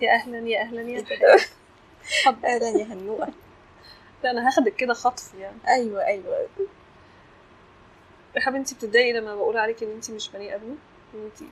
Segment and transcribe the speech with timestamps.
[0.00, 1.04] يا أهلا يا أهلا يا
[2.44, 3.28] أهلا يا هنوءة.
[4.24, 5.56] لا أنا هاخدك كده خطف يعني.
[5.68, 6.48] أيوه أيوه.
[8.36, 10.76] يا حبيبتي بتضايقي لما بقول عليك إن انت مش بني ادمه
[11.14, 11.50] إن انت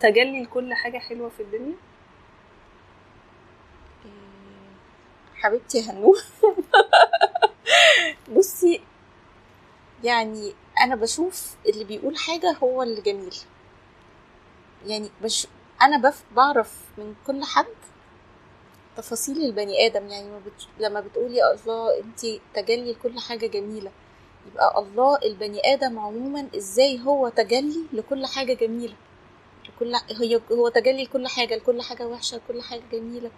[0.00, 1.74] تجلي لكل حاجة حلوة في الدنيا؟
[5.34, 6.18] حبيبتي يا هنوء
[8.36, 8.80] بصي
[10.04, 13.34] يعني أنا بشوف اللي بيقول حاجة هو اللي جميل.
[14.86, 15.46] يعني بش
[15.82, 17.66] أنا بف بعرف من كل حد
[18.96, 20.66] تفاصيل البني آدم يعني ما بت...
[20.78, 22.20] لما بتقولي يا الله انت
[22.54, 23.90] تجلي لكل حاجة جميلة
[24.52, 28.94] يبقى الله البني آدم عموما إزاي هو تجلي لكل حاجة جميلة؟
[29.68, 33.30] لكل هي هو تجلي لكل حاجة لكل حاجة وحشة لكل حاجة جميلة.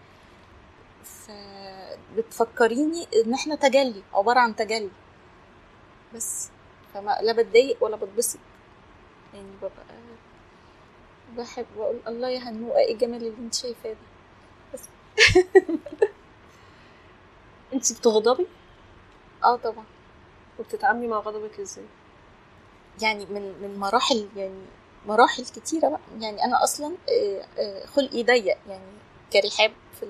[1.04, 4.90] فبتفكريني إن إحنا تجلي عبارة عن تجلي.
[6.14, 6.48] بس
[6.94, 8.38] فما لا بتضايق ولا بتبسط.
[9.34, 10.01] يعني ببقى
[11.36, 13.96] بحب بقول الله يا هنوءه إيه الجمال اللي أنت شايفاه ده.
[14.74, 14.80] بس.
[17.72, 18.46] أنت بتغضبي؟
[19.44, 19.84] آه طبعا.
[20.58, 21.84] وبتتعاملي مع غضبك إزاي؟
[23.02, 24.60] يعني من من مراحل يعني
[25.06, 26.00] مراحل كتيرة بقى.
[26.20, 26.96] يعني أنا أصلا
[27.86, 28.92] خلقي ضيق يعني
[29.32, 30.06] كرحاب في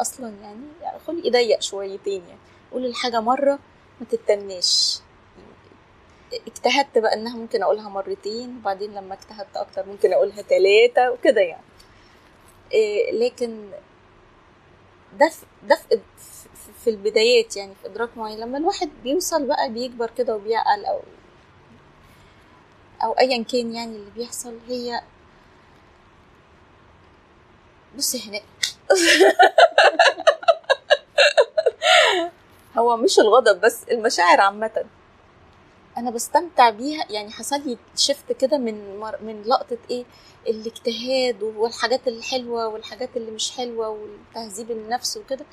[0.00, 2.40] أصلا يعني, يعني خلقي ضيق شويتين يعني.
[2.72, 3.58] قول الحاجة مرة
[4.00, 5.00] ما تتناش.
[6.46, 11.62] اجتهدت بقى إنها ممكن أقولها مرتين وبعدين لما اجتهدت أكتر ممكن أقولها ثلاثة وكده يعني.
[12.72, 13.70] إيه لكن
[15.18, 15.30] ده
[15.62, 15.98] ده في,
[16.84, 18.40] في البدايات يعني في إدراك معين.
[18.40, 21.00] لما الواحد بيوصل بقى بيكبر كده وبيعقل أو
[23.04, 25.02] أو ايا كان يعني اللي بيحصل هي
[27.96, 28.40] بصي هنا.
[32.78, 34.84] هو مش الغضب بس المشاعر عامة.
[35.96, 37.04] أنا بستمتع بيها.
[37.10, 39.22] يعني حصل لي شفت كده من مر...
[39.22, 40.04] من لقطة إيه
[40.46, 45.44] الاجتهاد والحاجات الحلوة والحاجات اللي مش حلوة والتهذيب النفس وكده.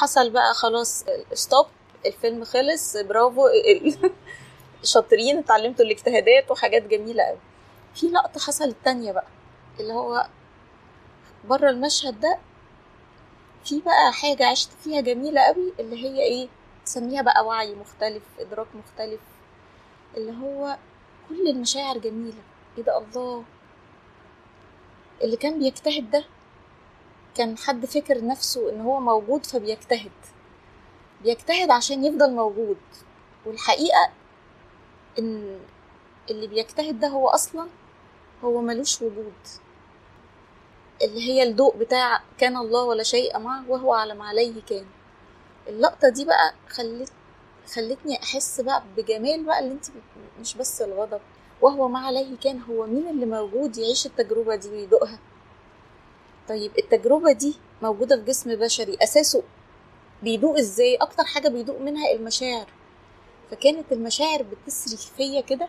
[0.00, 1.66] حصل بقى خلاص ستوب
[2.06, 3.48] الفيلم خلص برافو
[4.82, 7.38] شاطرين اتعلمتوا الاجتهادات وحاجات جميلة قوي
[7.94, 9.26] في لقطة حصلت تانية بقى
[9.80, 10.26] اللي هو
[11.44, 12.38] بره المشهد ده
[13.64, 16.48] في بقى حاجة عشت فيها جميلة قوي اللي هي إيه
[16.86, 19.20] تسميها بقى وعي مختلف إدراك مختلف
[20.16, 20.76] اللي هو
[21.28, 22.42] كل المشاعر جميلة.
[22.78, 23.44] إيه ده؟ الله.
[25.22, 26.24] اللي كان بيجتهد ده
[27.34, 30.12] كان حد فكر نفسه إن هو موجود فبيجتهد.
[31.22, 32.76] بيجتهد عشان يفضل موجود.
[33.46, 34.10] والحقيقة
[35.18, 35.58] إن
[36.30, 37.68] اللي بيجتهد ده هو أصلا
[38.44, 39.32] هو ملوش وجود.
[41.02, 44.86] اللي هي الضوء بتاع كان الله ولا شيء معه وهو على ما عليه كان.
[45.68, 47.12] اللقطة دي بقى خلت
[47.74, 49.84] خلتني أحس بقى بجمال بقى اللي انت
[50.40, 51.20] مش بس الغضب
[51.62, 55.18] وهو ما عليه كان هو مين اللي موجود يعيش التجربة دي ويدوقها؟
[56.48, 59.42] طيب التجربة دي موجودة في جسم بشري أساسه
[60.22, 62.66] بيدوق إزاي؟ أكتر حاجة بيدوق منها المشاعر.
[63.50, 65.68] فكانت المشاعر بتسري فيا كده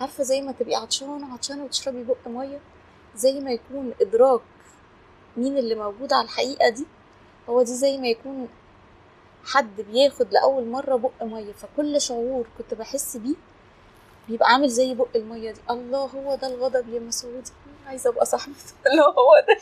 [0.00, 2.60] عارفة زي ما تبقي عطشانة عطشانة وتشربي بق مية
[3.16, 4.40] زي ما يكون إدراك
[5.36, 6.86] مين اللي موجود على الحقيقة دي
[7.48, 8.48] هو دي زي ما يكون
[9.44, 13.34] حد بياخد لأول مرة بق مية فكل شعور كنت بحس بيه
[14.28, 15.60] بيبقى عامل زي بق المية دي.
[15.70, 17.50] الله هو ده الغضب يا مسعودي
[17.86, 19.58] عايزة أبقى صاحبته اللي هو ده.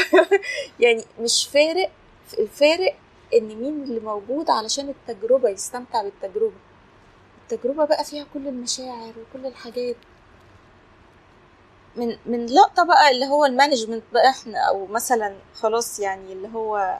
[0.86, 1.90] يعني مش فارق
[2.38, 2.94] الفارق
[3.34, 6.52] إن مين اللي موجود علشان التجربة يستمتع بالتجربة.
[7.42, 9.96] التجربة بقى فيها كل المشاعر وكل الحاجات.
[11.96, 16.98] من من لقطة بقى اللي هو المانجمنت بقى إحنا أو مثلا خلاص يعني اللي هو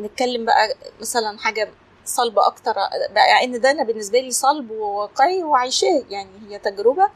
[0.00, 1.70] نتكلم بقى مثلا حاجة
[2.04, 2.72] صلبة أكتر
[3.10, 7.08] بقى إن ده أنا بالنسبة لي صلب وواقعي وعايشاه يعني هي تجربة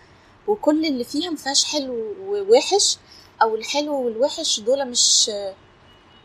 [0.47, 2.99] وكل اللي فيها مفيهاش حلو ووحش
[3.43, 5.31] أو الحلو والوحش دول مش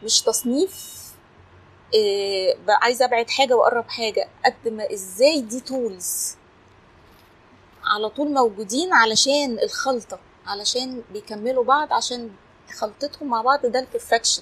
[0.03, 1.01] مش تصنيف
[1.93, 4.29] إيه عايزة أبعد حاجة وأقرب حاجة.
[4.45, 6.35] قد ما إزاي دي tools
[7.85, 12.29] على طول موجودين علشان الخلطة علشان بيكملوا بعض عشان
[12.79, 14.41] خلطتهم مع بعض ده ال perfection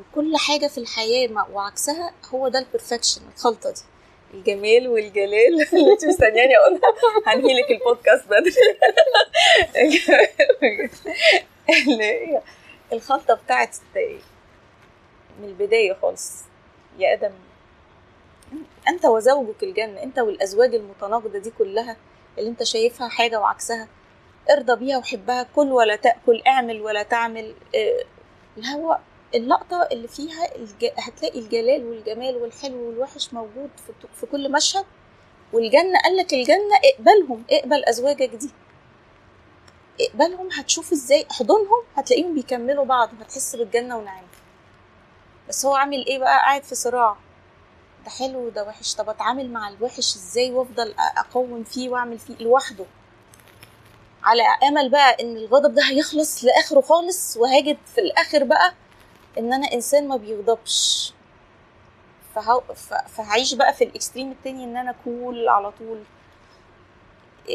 [0.00, 3.80] وكل حاجة في الحياة وعكسها هو ده ال perfection الخلطة دي.
[4.34, 5.54] الجمال والجلال.
[5.72, 6.80] اللي انت مستنياني اقولها
[7.26, 8.52] هنهي لك البودكاست بدري
[12.92, 13.76] الخلطة بتاعت
[15.40, 16.42] من البداية خالص.
[16.98, 17.32] يا آدم
[18.88, 21.96] أنت وزوجك الجنة أنت والأزواج المتناقضة دي كلها
[22.38, 23.88] اللي أنت شايفها حاجة وعكسها
[24.50, 27.54] ارضى بيها وحبها كل ولا تأكل اعمل ولا تعمل
[28.56, 28.98] اللي هو
[29.34, 30.86] اللقطة اللي فيها الج...
[30.98, 34.84] هتلاقي الجلال والجمال والحلو والوحش موجود في, في كل مشهد.
[35.52, 38.50] والجنة قال لك الجنة اقبلهم اقبل أزواجك دي.
[40.00, 44.26] اقبالهم هتشوف إزاي احضنهم هتلاقيهم بيكملوا بعض وهتحس بالجنة ونعيم.
[45.48, 47.16] بس هو عامل إيه بقى؟ قاعد في صراع.
[48.04, 48.94] ده حلو وده وحش.
[48.94, 52.84] طب اتعامل مع الوحش إزاي وافضل أقوم فيه وأعمل فيه لوحده؟
[54.24, 58.74] على أمل بقى إن الغضب ده هيخلص لآخره خالص وهاجد في الآخر بقى
[59.38, 61.12] إن أنا إنسان ما بيغضبش.
[62.34, 62.62] فهو
[63.08, 66.02] فهعيش بقى في ال extreme التاني إن أنا cool على طول.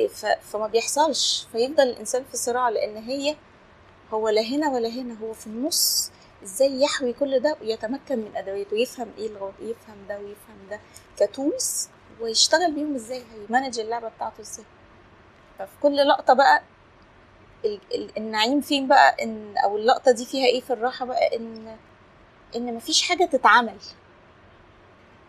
[0.10, 0.26] ف...
[0.26, 1.48] فما بيحصلش.
[1.52, 3.36] فيفضل الإنسان في صراع لأن هي
[4.14, 5.16] هو لا هنا ولا هنا.
[5.24, 6.12] هو في النص
[6.44, 10.80] إزاي يحوي كل ده ويتمكن من ادواته يفهم إيه الغلط يفهم ده ويفهم ده.
[11.20, 11.90] ك tools
[12.22, 14.66] ويشتغل بيهم إزاي؟ هي manage اللعبة بتاعته إزاي؟
[15.60, 16.62] ففي كل لقطة بقى.
[18.18, 21.78] النعيم فين بقى؟ ان أو اللقطة دي فيها إيه في الراحة بقى؟ ان
[22.56, 23.78] إن مفيش حاجة تتعمل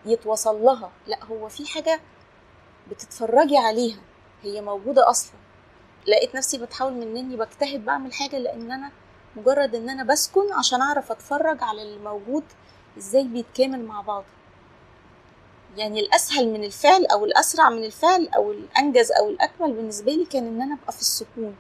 [0.07, 0.91] يتوصل لها.
[1.07, 2.01] لا هو في حاجة
[2.91, 3.99] بتتفرجي عليها.
[4.43, 5.35] هي موجودة أصلا.
[6.07, 8.91] لقيت نفسي بتحاول من إني بجتهد بعمل حاجة لأن أنا
[9.37, 12.45] مجرد إن أنا بسكن عشان أعرف أتفرج على الموجود
[12.99, 14.25] إزاي بيتكامل مع بعض.
[15.77, 20.47] يعني الأسهل من الفعل أو الأسرع من الفعل أو الأنجز أو الأكمل بالنسبة لي كان
[20.47, 21.57] إن أنا أبقى في السكون.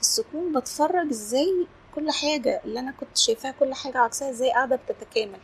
[0.00, 5.38] السكون بتفرج إزاي كل حاجة اللي أنا كنت شايفاها كل حاجة عكسها إزاي قاعدة بتتكامل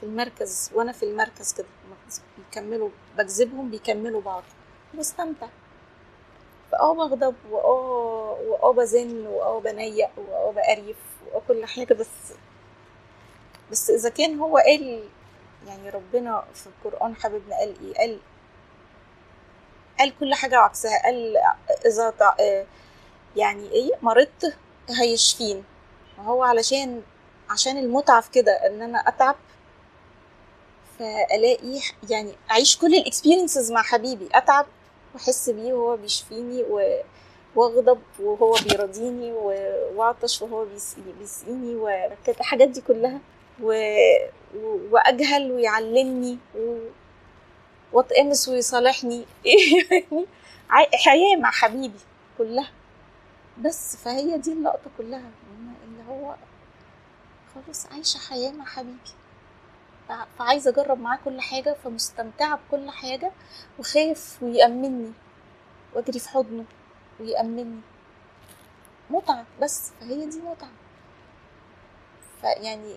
[0.00, 1.66] في المركز وأنا في المركز كده.
[2.38, 2.88] بيكملوا
[3.18, 4.42] بجذبهم بيكملوا بعض.
[4.98, 5.46] بستمتع.
[6.72, 10.96] فآه بغضب وآه وآه بزن وآه بنيق وآه بقريف
[11.32, 11.94] وآه كل حاجة.
[11.94, 12.06] بس
[13.70, 15.04] بس إذا كان هو قال
[15.66, 18.18] يعني ربنا في القرآن حبيبنا قال إيه؟ قال
[19.98, 21.36] قال كل حاجة وعكسها قال
[21.86, 22.10] إذا
[23.36, 24.56] يعني إيه مرضت
[25.00, 25.64] هيشفين
[26.18, 27.02] وهو علشان
[27.50, 29.36] عشان المتعة في كده إن أنا أتعب
[30.98, 31.80] فألاقي
[32.10, 34.28] يعني أعيش كل الاكسبيرينسز مع حبيبي.
[34.34, 34.66] أتعب
[35.14, 37.00] وأحس بيه وهو بيشفيني و...
[37.54, 39.32] وأغضب وهو بيرضيني.
[39.32, 43.20] وأعطش وهو بيسقيني, بيسقيني وكانت الحاجات دي كلها.
[43.62, 43.72] و...
[44.56, 44.78] و...
[44.90, 46.78] وأجهل ويعلمني و...
[47.92, 49.24] واتقمص ويصالحني.
[50.70, 51.98] يعني حياة مع حبيبي
[52.38, 52.68] كلها.
[53.64, 55.30] بس فهي دي اللقطة كلها
[55.84, 56.34] اللي هو
[57.54, 58.98] خلاص عايشة حياة مع حبيبي.
[60.38, 63.32] فعايزة أجرب معاه كل حاجة فمستمتعة بكل حاجة
[63.78, 65.12] وخايف ويأمني
[65.94, 66.64] وأجري في حضنه
[67.20, 67.80] ويأمني
[69.10, 70.70] متعة بس فهي دي متعة.
[72.40, 72.96] فيعني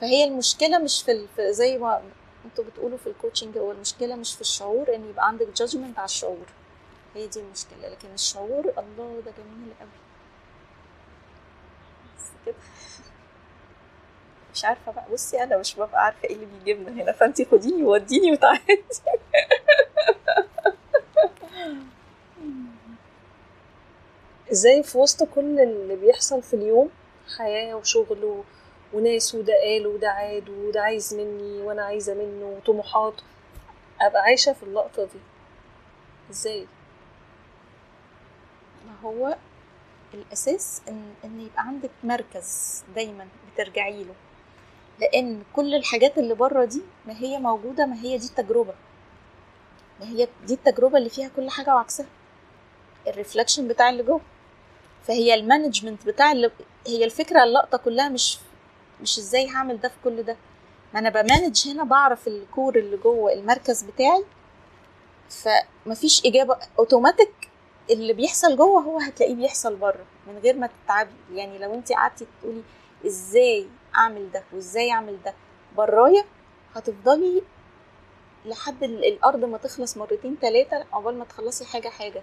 [0.00, 2.02] فهي المشكلة مش في, زي ما
[2.44, 6.04] أنتوا بتقولوا في ال coaching هو المشكلة مش في الشعور إن يبقى عندك judgment على
[6.06, 6.46] الشعور.
[7.14, 9.88] هي دي المشكلة لكن الشعور الله ده جميل قوي.
[12.18, 12.54] بس كده.
[14.54, 18.32] مش عارفة بقى بصي أنا مش ببقى عارفة إيه اللي بيجيبنا هنا فانت خديني وديني
[18.32, 18.84] وتعالي.
[24.52, 26.90] إزاي في وسط كل اللي بيحصل في اليوم
[27.38, 28.42] حياة وشغل.
[28.92, 33.14] وناس وده قال وده عاد وده عايز مني وأنا عايزة منه وطموحات
[34.00, 35.18] أبقى عايشة في اللقطة دي.
[36.30, 36.66] إزاي؟
[39.04, 39.36] هو
[40.14, 44.14] الأساس ان إن يبقى عندك مركز دايما بترجعي له.
[45.00, 48.74] لأن كل الحاجات اللي بره دي ما هي موجودة ما هي دي التجربة.
[50.00, 52.06] ما هي دي التجربة اللي فيها كل حاجة وعكسها.
[53.06, 54.20] ال reflection بتاع اللي جوه.
[55.06, 56.50] فهي ال management بتاع اللي
[56.86, 58.38] هي الفكرة اللقطة كلها مش
[59.02, 60.36] مش إزاي هعمل ده في كل ده.
[60.94, 64.24] ما أنا ب manage هنا بعرف ال core اللي جوه المركز بتاعي.
[65.28, 66.58] فمفيش إجابة.
[66.78, 67.50] أوتوماتيك
[67.90, 71.10] اللي بيحصل جوه هو هتلاقيه بيحصل بره من غير ما تتعبي.
[71.32, 72.62] يعني لو انت قعدتي تقولي
[73.06, 75.34] إزاي أعمل ده وإزاي أعمل ده
[75.76, 76.24] برايا
[76.74, 77.42] هتفضلي
[78.46, 82.22] لحد الأرض ما تخلص مرتين ثلاثة عقبال ما تخلصي حاجة حاجة.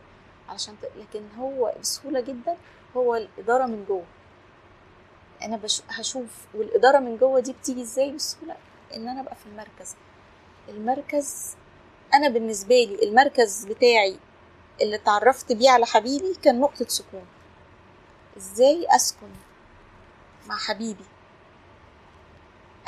[0.50, 0.86] علشان ت...
[1.00, 2.58] لكن هو بسهولة جدا
[2.98, 4.03] هو الإدارة من جوه.
[5.44, 5.82] أنا بش...
[5.89, 8.56] هشوف والإدارة من جوه دي بتيجي إزاي؟ بسهولة.
[8.96, 9.96] إن أنا أبقى في المركز.
[10.70, 11.56] المركز
[12.13, 14.18] أنا بالنسبة لي المركز بتاعي
[14.81, 17.25] اللي اتعرفت بيه على حبيبي كان نقطة سكون.
[18.38, 19.27] إزاي أسكن
[20.47, 21.05] مع حبيبي؟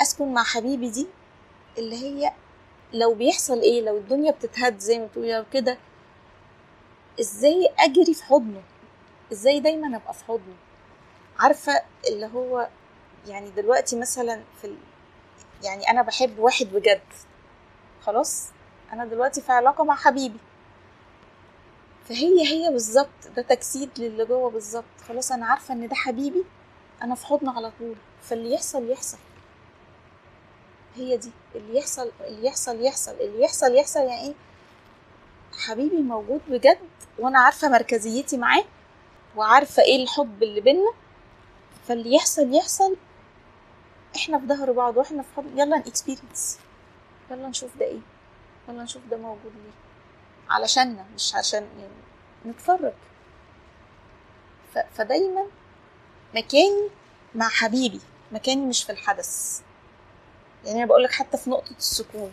[0.02, 1.06] أسكن مع حبيبي دي
[1.78, 2.32] اللي هي
[2.92, 5.78] لو بيحصل إيه لو الدنيا بتتهد زي ما بتقولي لو كده
[7.20, 8.62] إزاي أجري في حضنه؟
[9.32, 10.54] إزاي دايما أبقى في حضنه؟
[11.38, 12.68] عارفة اللي هو
[13.26, 14.76] يعني دلوقتي مثلا في ال...
[15.62, 17.02] يعني أنا بحب واحد بجد.
[18.02, 18.48] خلاص؟
[18.92, 20.38] أنا دلوقتي في علاقة مع حبيبي.
[22.08, 24.84] فهي هي بالظبط ده تجسيد للي جوه بالظبط.
[25.08, 26.44] خلاص أنا عارفة إن ده حبيبي
[27.02, 27.94] أنا في حضنه على طول.
[28.22, 29.18] فاللي يحصل يحصل.
[30.96, 31.30] هي دي.
[31.54, 33.12] اللي يحصل اللي يحصل يحصل.
[33.20, 34.00] اللي يحصل يحصل.
[34.00, 34.34] يعني إيه؟
[35.58, 36.78] حبيبي موجود بجد
[37.18, 38.64] وأنا عارفة مركزيتي معاه
[39.36, 40.92] وعارفة إيه الحب اللي بينا.
[41.88, 42.96] فاللي يحصل يحصل.
[44.16, 45.58] إحنا في ظهر بعض وإحنا في حضن.
[45.58, 46.58] يلا نكسبيرينس
[47.30, 48.00] يلا نشوف ده إيه.
[48.68, 49.83] يلا نشوف ده موجود ليه.
[50.50, 51.92] علشاننا مش عشان يعني
[52.46, 52.92] نتفرج.
[54.94, 55.46] فدايما
[56.34, 56.88] مكاني
[57.34, 58.00] مع حبيبي
[58.32, 59.62] مكاني مش في الحدث.
[60.64, 62.32] يعني أنا بقولك حتى في نقطة السكون.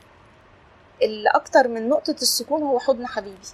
[1.02, 3.48] اللي أكتر من نقطة السكون هو حضن حبيبي.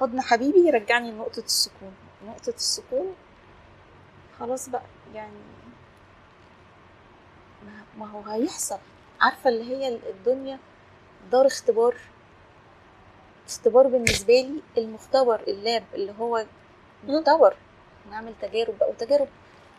[0.00, 1.94] حضن حبيبي يرجعني لنقطة السكون.
[2.26, 3.14] نقطة السكون
[4.40, 4.82] خلاص بقى
[5.14, 5.38] يعني
[7.98, 8.78] ما هو هيحصل.
[9.20, 10.58] عارفة اللي هي الدنيا
[11.30, 11.94] دار اختبار
[13.46, 16.44] اختبار بالنسبة لي المختبر ال lab اللي هو
[17.04, 17.56] مختبر.
[18.10, 19.28] نعمل تجارب بقى وتجارب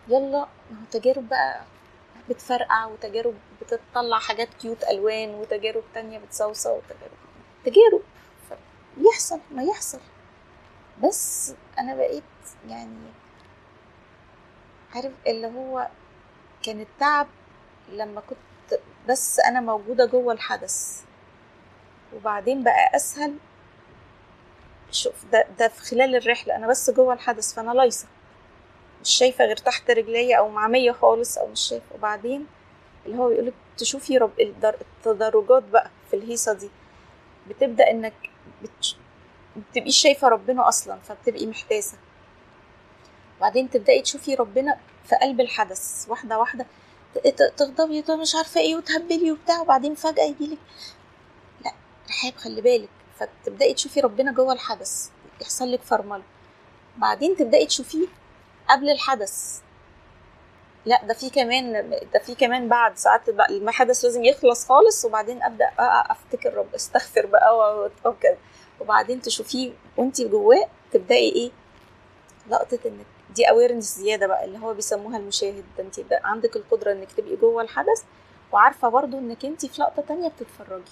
[0.07, 1.61] يلا ما هو تجارب بقى
[2.29, 7.17] بتفرقع وتجارب بتطلع حاجات cute ألوان وتجارب تانية بتصوصة وتجارب
[7.65, 8.01] تجارب.
[8.97, 9.99] يحصل ما يحصل.
[11.03, 12.23] بس أنا بقيت
[12.69, 13.11] يعني
[14.95, 15.87] عارف اللي هو
[16.63, 17.27] كان التعب
[17.91, 21.03] لما كنت بس أنا موجودة جوه الحدث.
[22.15, 23.35] وبعدين بقى أسهل
[24.91, 28.07] شوف ده ده في خلال الرحلة أنا بس جوه الحدث فأنا لايصة.
[29.01, 31.95] مش شايفة غير تحت رجليا أو معمية خالص أو مش شايفة.
[31.95, 32.45] وبعدين
[33.05, 36.69] اللي هو يقولك تشوفي رب التدرجات بقى في الهيصة دي.
[37.49, 38.13] بتبدأ إنك
[38.63, 38.95] بتش...
[39.55, 41.97] بتبقيش شايفة ربنا أصلا فبتبقي محتاسة.
[43.41, 46.65] بعدين تبدأي تشوفي ربنا في قلب الحدث واحدة واحدة.
[47.57, 50.57] تغضبي مش عارفة إيه وتهبلي وبتاع وبعدين فجأة يجيلك.
[51.65, 51.71] لا
[52.09, 52.89] رحاب خلي بالك.
[53.19, 55.09] فتبدأي تشوفي ربنا جوه الحدث
[55.41, 56.23] يحصل لك فرمله
[56.97, 58.07] بعدين تبدأي تشوفيه
[58.69, 59.59] قبل الحدث.
[60.85, 62.97] لا ده في كمان ده في كمان بعد.
[62.97, 68.37] ساعات الحدث لازم يخلص خالص وبعدين أبدأ أفتكر رب أستغفر بقى وكده.
[68.81, 71.51] وبعدين تشوفيه وانت جواه تبدأي إيه؟
[72.49, 73.05] لقطة انك
[73.35, 75.63] دي اويرنس زيادة بقى اللي هو بيسموها المشاهد.
[75.77, 78.03] ده انت عندك القدرة إنك تبقي جوه الحدث
[78.51, 80.91] وعارفة برضو إنك انت في لقطة تانية بتتفرجي.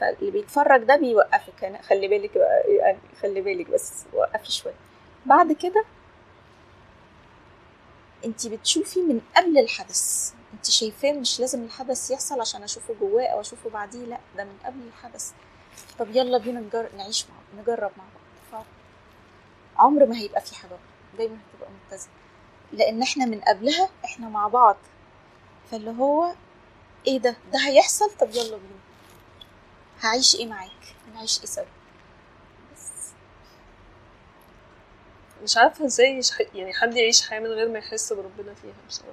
[0.00, 1.62] فاللي بيتفرج ده بيوقفك.
[1.62, 2.36] يعني خلي بالك
[2.80, 4.74] يعني خلي بالك بس وقفي شوية.
[5.26, 5.84] بعد كده
[8.24, 10.32] انت بتشوفي من قبل الحدث.
[10.54, 14.58] انت شايفاه مش لازم الحدث يحصل عشان أشوفه جواه أو أشوفه بعديه لا ده من
[14.64, 15.32] قبل الحدث.
[15.98, 16.88] طب يلا بينا نجر...
[16.96, 18.04] نعيش مع نجرب مع
[18.52, 18.64] بعض.
[19.76, 20.76] عمر ما هيبقى في حاجة
[21.18, 22.12] دايما هتبقى متزنه
[22.72, 24.76] لأن إحنا من قبلها إحنا مع بعض.
[25.70, 26.32] فاللي هو
[27.06, 28.83] إيه ده؟ ده هيحصل؟ طب يلا بينا.
[30.04, 30.70] هعيش إيه معاك؟
[31.08, 31.64] هنعيش إيه سوا؟
[32.74, 33.12] بس.
[35.42, 36.20] مش عارفة إزاي
[36.54, 39.12] يعني حد يعيش حياة من غير ما يحس بربنا فيها بصراحة.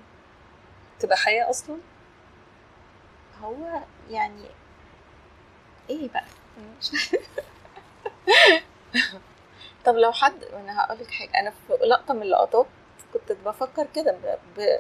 [1.00, 1.78] تبقى حياة أصلا؟
[3.42, 4.46] هو يعني
[5.90, 6.26] إيه بقى؟
[9.86, 11.40] طب لو حد أنا هقول لك حاجة.
[11.40, 12.66] أنا في لقطة من اللقطات
[13.14, 14.18] كنت بفكر كده.
[14.58, 14.80] ب...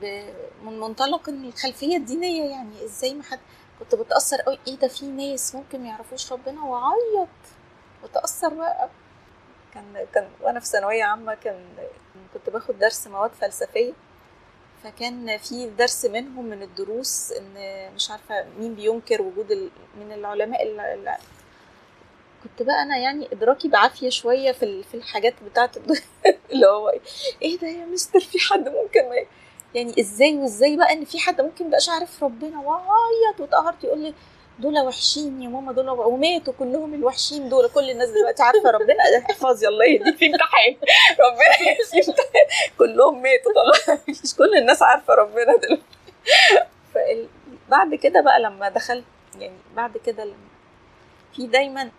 [0.00, 0.32] ب...
[0.62, 3.40] من منطلق إن الخلفية الدينية يعني إزاي ما حد
[3.78, 4.58] كنت بتأثر قوي.
[4.66, 7.28] إيه ده؟ في ناس ممكن ما يعرفوش ربنا وأعيط.
[8.04, 8.88] وتاثر بقى.
[9.74, 11.64] كان كان وأنا في ثانوية عامة كان
[12.34, 13.92] كنت باخد درس مواد فلسفية.
[14.84, 17.54] فكان في درس منهم من الدروس إن
[17.94, 19.70] مش عارفة مين بينكر وجود.
[20.00, 21.18] من العلماء اللي
[22.42, 25.70] كنت بقى أنا يعني إدراكي بعافية شوية في في الحاجات بتاعه
[26.52, 26.92] اللي هو
[27.42, 29.26] إيه ده يا مستر؟ في حد ممكن ما
[29.74, 34.14] يعني إزاي وإزاي بقى إن في حد ممكن بقاش عارف ربنا؟ وعيط واتقهرت يقول لي
[34.58, 37.68] دول وحشين يا ماما دول وماتوا كلهم الوحشين دول.
[37.68, 38.96] كل الناس دلوقتي عارفة ربنا.
[39.30, 40.76] احفظي الله يهديك في امتحان.
[41.20, 42.14] ربنا
[42.78, 43.52] كلهم ماتوا.
[43.54, 47.28] خلاص مش كل الناس عارفة ربنا دلوقتي.
[47.68, 49.04] بعد كده بقى لما دخلت
[49.38, 50.34] يعني بعد كده لما
[51.36, 51.90] في دايما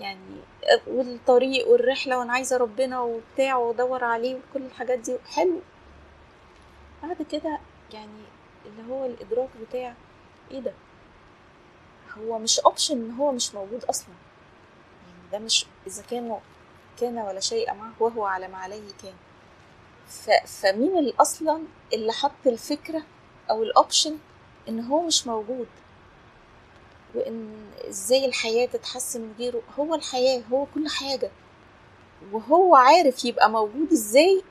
[0.00, 0.36] يعني
[0.86, 5.16] والطريق والرحلة وأنا عايزة ربنا وبتاع وأدور عليه وكل الحاجات دي.
[5.34, 5.60] حلو.
[7.02, 7.58] بعد كده
[7.92, 8.22] يعني
[8.66, 9.94] اللي هو الإدراك بتاع
[10.50, 10.72] إيه ده؟
[12.18, 14.14] هو مش option إن هو مش موجود أصلا.
[15.06, 16.38] يعني ده مش إذا كان
[17.00, 19.14] كان ولا شيء معه وهو على ما عليه كان.
[20.08, 20.30] ف...
[20.46, 21.62] فمين اللي أصلا
[21.92, 23.02] اللي حط الفكرة
[23.50, 24.18] أو ال option
[24.68, 25.68] إن هو مش موجود؟
[27.14, 27.54] وإن
[27.88, 31.30] إزاي الحياة تتحسن من غيره؟ هو الحياة هو كل حاجة.
[32.32, 34.42] وهو عارف يبقى موجود إزاي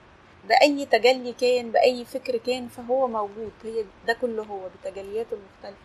[0.47, 3.51] بأي تجلي كان بأي فكر كان فهو موجود.
[3.63, 5.81] هي ده كله هو بتجلياته المختلفة.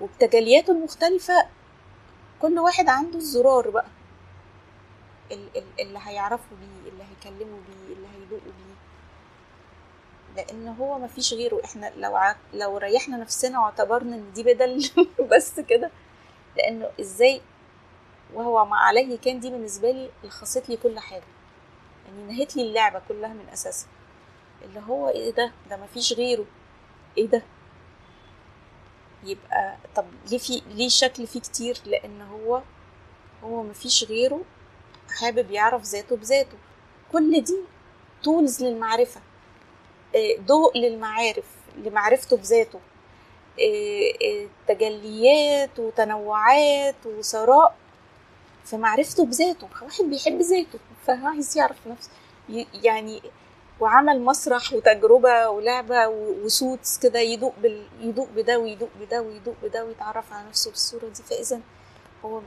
[0.00, 1.46] وبتجلياته المختلفة
[2.42, 3.86] كل واحد عنده الزرار بقى.
[5.80, 8.74] اللي هيعرفه بيه اللي هيكلمه بيه اللي هيدوقه بيه.
[10.36, 11.60] لأن هو ما فيش غيره.
[11.64, 12.36] إحنا لو ع...
[12.54, 14.90] لو ريحنا نفسنا واعتبرنا إن دي بدل
[15.32, 15.90] بس كده.
[16.56, 17.40] لأنه إزاي؟
[18.34, 21.22] وهو ما عليه كان دي بالنسبة لي لخصت لي كل حاجة.
[22.14, 23.88] يعني نهيت لي اللعبة كلها من أساسها.
[24.64, 26.44] اللي هو إيه ده؟ ده مفيش غيره.
[27.18, 27.42] إيه ده؟
[29.24, 32.62] يبقى طب ليه في ليه شكل فيه كتير؟ لأن هو
[33.44, 34.40] هو مفيش غيره.
[35.10, 36.58] حابب يعرف ذاته بذاته.
[37.12, 37.58] كل دي
[38.22, 39.20] تولز للمعرفة.
[40.16, 42.80] آه، ضوء للمعارف لمعرفته بذاته.
[43.60, 47.76] آه، آه، تجليات وتنوعات وثراء.
[48.64, 52.10] في معرفته بذاته واحد بيحب ذاته فعايز يعرف نفسه.
[52.82, 53.22] يعني
[53.80, 57.86] وعمل مسرح وتجربة ولعبة و- وسوتس كده يدوق بال...
[58.00, 61.22] يدوق بده ويدوق بده ويدوق بده ويتعرف على نفسه بالصورة دي.
[61.22, 61.60] فإذا
[62.24, 62.40] هو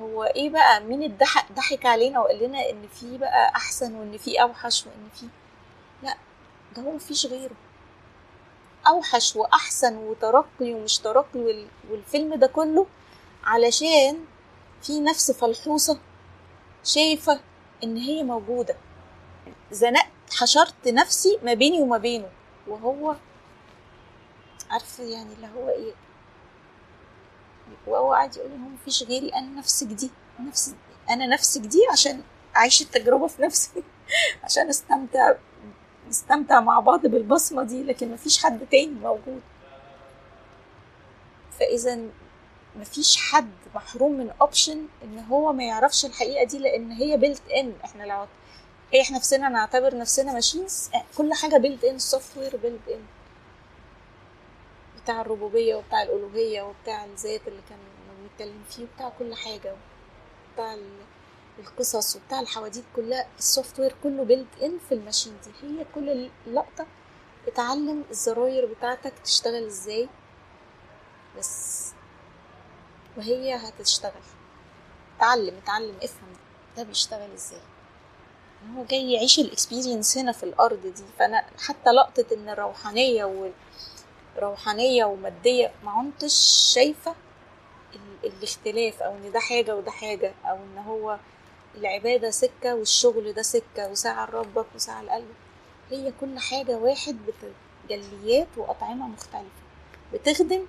[0.00, 4.42] هو إيه بقى؟ مين اتضحك ضحك علينا وقال لنا إن في بقى أحسن وإن في
[4.42, 5.26] أوحش وإن في
[6.02, 6.16] لا
[6.76, 7.54] ده هو مفيش غيره.
[8.88, 11.66] أوحش وأحسن وترقي ومش ترقي وال...
[11.90, 12.86] والفيلم ده كله
[13.44, 14.24] علشان
[14.82, 15.98] في نفس فلحوصة
[16.84, 17.40] شايفة
[17.84, 18.76] إن هي موجودة.
[19.72, 22.28] زنقت حشرت نفسي ما بيني وما بينه.
[22.66, 23.16] وهو
[24.70, 25.92] عارفه يعني اللي هو إيه؟
[27.86, 30.74] وهو قاعد يقول هو مفيش غيري أنا نفسك دي نفس
[31.10, 32.22] أنا نفسك دي عشان
[32.56, 33.70] أعيش التجربة في نفسي.
[34.44, 35.34] عشان أستمتع
[36.08, 39.40] نستمتع مع بعض بالبصمة دي لكن مفيش حد تاني موجود.
[41.60, 41.98] فإذا
[42.76, 47.72] مفيش حد محروم من option إن هو ما يعرفش الحقيقة دي لأن هي built in
[47.84, 48.26] إحنا لو
[49.00, 53.02] إحنا نفسنا نعتبر نفسنا machines كل حاجة built in ال software built in
[55.02, 57.78] بتاع الربوبية وبتاع الألوهية وبتاع الذات اللي كان
[58.22, 59.74] بنتكلم فيه وبتاع كل حاجة
[60.52, 60.98] وبتاع ال-
[61.58, 65.50] القصص وبتاع الحواديت كلها ال software كله built in في ال machine دي.
[65.68, 66.86] هي كل لقطه
[67.48, 70.08] اتعلم الزراير بتاعتك تشتغل إزاي.
[71.38, 71.84] بس
[73.18, 74.12] وهي هتشتغل.
[75.16, 76.28] اتعلم اتعلم افهم
[76.76, 77.60] ده بيشتغل إزاي.
[78.76, 81.04] هو جاي يعيش الاكسبيرينس هنا في الأرض دي.
[81.18, 83.52] فأنا حتى لقطة إن الروحانية وال
[84.38, 86.34] روحانية ومادية ما كنتش
[86.74, 87.14] شايفة
[87.94, 91.18] ال- الاختلاف أو إن ده حاجة وده حاجة أو إن هو
[91.74, 95.34] العبادة سكة والشغل ده سكة وساعة لربك وساعة لقلبك.
[95.90, 97.16] هي كل حاجة واحد
[97.88, 99.62] بتجليات وأطعمة مختلفة.
[100.12, 100.66] بتخدم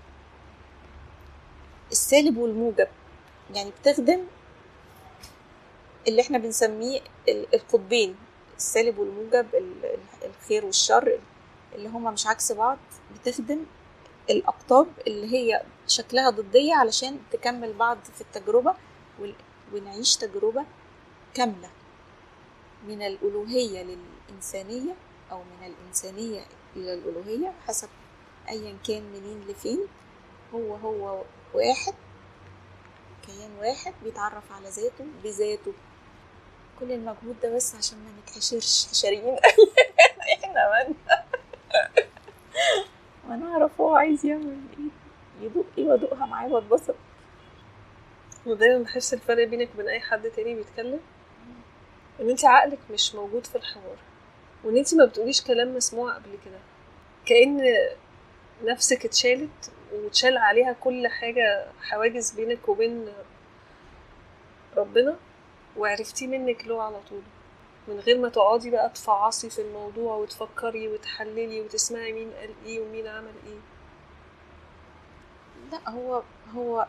[1.92, 2.88] السالب والموجب.
[3.56, 4.20] يعني بتخدم
[6.08, 8.16] اللي إحنا بنسميه ال- القطبين.
[8.58, 11.20] السالب والموجب ال- ال- الخير والشر
[11.76, 12.78] اللي هما مش عكس بعض.
[13.16, 13.60] بتخدم
[14.30, 18.74] الأقطاب اللي هي شكلها ضدية علشان تكمل بعض في التجربة
[19.74, 20.66] ونعيش تجربة
[21.34, 21.70] كاملة.
[22.88, 24.96] من الألوهية للإنسانية
[25.32, 26.42] أو من الإنسانية
[26.76, 27.90] إلى الألوهية حسب
[28.50, 29.80] أيا كان منين لفين
[30.54, 31.22] هو هو
[31.54, 31.94] واحد.
[33.26, 35.74] كيان واحد بيتعرف على ذاته بذاته.
[36.80, 39.38] كل المجهود ده بس عشان ما نتحشرش حشريين
[40.44, 40.96] إحنا من
[43.30, 45.46] ما نعرف هو عايز يعمل إيه.
[45.46, 46.96] يدوق إيه وأدوقها معاه وأتبسط.
[48.46, 51.00] ودايما بحس الفرق بينك وبين أي حد تاني بيتكلم
[52.20, 53.98] إن أنت عقلك مش موجود في الحوار.
[54.64, 56.60] وإن أنت ما بتقوليش كلام مسموع قبل كده.
[57.26, 57.62] كأن
[58.64, 63.08] نفسك اتشالت واتشال عليها كل حاجة حواجز بينك وبين
[64.78, 65.16] ربنا
[65.78, 67.22] وعرفتيه منك له على طول.
[67.88, 73.08] من غير ما تقعدي بقى تفعصي في الموضوع وتفكري وتحللي وتسمعي مين قال إيه ومين
[73.08, 73.60] عمل إيه.
[75.72, 76.24] لا هو
[76.56, 76.88] هو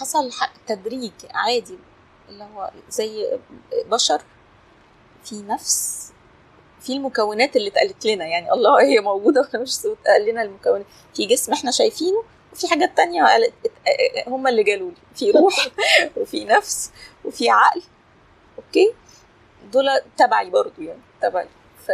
[0.00, 0.30] حصل
[0.66, 1.78] تدريج عادي
[2.28, 3.38] اللي هو زي
[3.86, 4.22] بشر
[5.24, 6.12] في نفس
[6.80, 8.26] في المكونات اللي اتقالت لنا.
[8.26, 10.86] يعني الله هي موجودة وإحنا مش اتقال لنا المكونات.
[11.14, 15.68] في جسم إحنا شايفينه وفي حاجات تانية قالت ات- هم اللي قالوا لي في روح
[16.16, 16.90] وفي نفس
[17.24, 17.82] وفي عقل.
[18.58, 18.92] أوكي؟
[19.72, 19.86] دول
[20.18, 21.46] تبعي برضو يعني تبعي.
[21.86, 21.90] ف...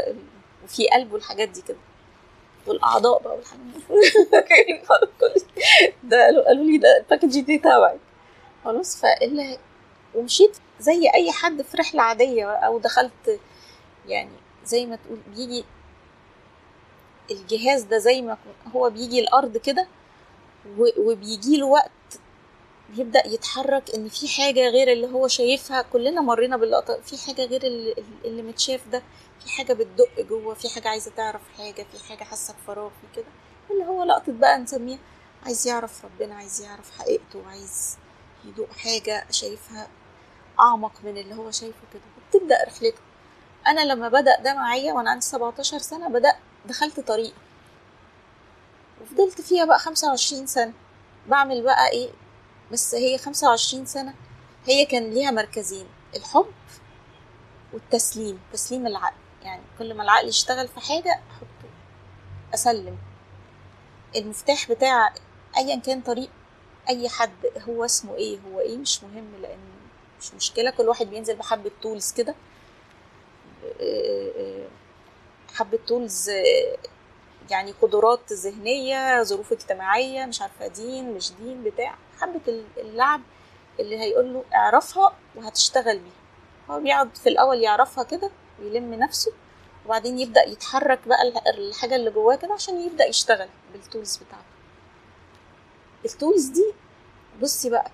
[0.65, 1.77] وفي قلب والحاجات دي كده.
[2.67, 4.81] دول اعضاء بقى والحاجات
[6.05, 7.99] ده قالوا قالوا لي ده الباكج دي تبعي.
[8.65, 9.59] خلاص؟ فاللي
[10.15, 13.41] ومشيت زي أي حد في رحلة عادية أو دخلت
[14.09, 14.31] يعني
[14.67, 15.65] زي ما تقول بيجي
[17.31, 18.37] الجهاز ده زي ما
[18.77, 19.87] هو بيجي الأرض كده
[20.99, 21.91] وبيجي له وقت
[22.97, 25.83] بيبدأ يتحرك إن في حاجة غير اللي هو شايفها.
[25.83, 27.63] كلنا مرينا باللقطة في حاجة غير
[28.25, 29.03] اللي, متشاف ده
[29.45, 33.25] في حاجة بتدق جوه في حاجة عايزة تعرف حاجة في حاجة حاسة بفراغ في كده.
[33.71, 34.99] اللي هو لقطة بقى نسميها
[35.45, 37.97] عايز يعرف ربنا عايز يعرف حقيقته عايز
[38.45, 39.89] يدوق حاجة شايفها
[40.61, 42.03] أعمق من اللي هو شايفه كده.
[42.35, 43.01] وبتبدا رحلته
[43.67, 47.35] أنا لما بدأ ده معايا وأنا عندي 17 سنة بدات دخلت طريق.
[49.03, 50.73] وفضلت فيها بقى 25 سنة.
[51.27, 52.11] بعمل بقى إيه؟
[52.73, 54.15] بس هي 25 سنة
[54.67, 56.47] هي كان ليها مركزين الحب
[57.73, 59.17] والتسليم تسليم العقل.
[59.43, 61.69] يعني كل ما العقل يشتغل في حاجة أحطه
[62.55, 62.97] أسلم.
[64.17, 65.13] المفتاح بتاع
[65.57, 66.31] أيا كان طريق
[66.89, 67.31] أي حد
[67.69, 69.59] هو اسمه إيه؟ هو إيه؟ مش مهم لأن
[70.21, 72.35] مش مشكلة كل واحد بينزل بحبة tools كده.
[75.55, 76.31] حبة tools
[77.51, 81.95] يعني قدرات ذهنية ظروف اجتماعية مش عارفة دين مش دين بتاع.
[82.21, 83.21] حبة اللعب
[83.81, 86.13] اللي هيقول له اعرفها وهتشتغل بيها.
[86.71, 89.33] هو بيقعد في الأول يعرفها كده ويلم نفسه
[89.87, 91.23] وبعدين يبدأ يتحرك بقى
[91.59, 94.45] الحاجة اللي جواه كده عشان يبدأ يشتغل بال tools بتاعته.
[96.05, 96.73] ال tools دي
[97.43, 97.91] بصي بقى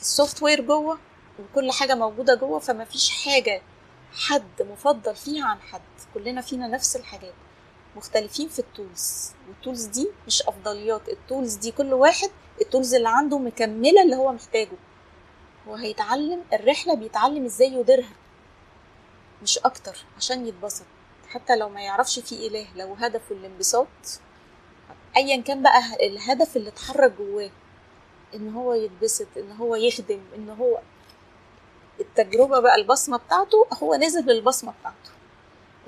[0.00, 0.98] ال software جوه
[1.38, 3.62] وكل حاجة موجودة جوه فما فيش حاجة
[4.14, 5.80] حد مفضل فيها عن حد.
[6.14, 7.34] كلنا فينا نفس الحاجات.
[7.96, 9.32] مختلفين في ال tools.
[9.48, 11.08] وال tools دي مش أفضليات.
[11.08, 14.76] ال tools دي كل واحد ال tools اللي عنده مكملة اللي هو محتاجه.
[15.68, 18.12] هو هيتعلم الرحلة بيتعلم إزاي يديرها.
[19.42, 19.96] مش أكتر.
[20.16, 20.84] عشان يتبسط.
[21.28, 23.86] حتى لو ما يعرفش في إله لو هدفه الانبساط
[25.16, 27.50] ايا كان بقى الهدف اللي اتحرك جواه.
[28.34, 30.80] إن هو يتبسط إن هو يخدم إن هو
[32.00, 35.10] التجربة بقى البصمة بتاعته هو نزل بالبصمة بتاعته.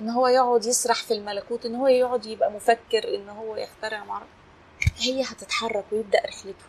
[0.01, 4.27] إن هو يقعد يسرح في الملكوت إن هو يقعد يبقى مفكر إن هو يخترع معرفة
[4.99, 6.65] هي هتتحرك ويبدأ رحلته.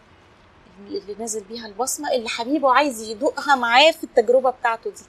[0.88, 5.04] اللي نازل بيها البصمة اللي حبيبه عايز يدوقها معاه في التجربة بتاعته دي.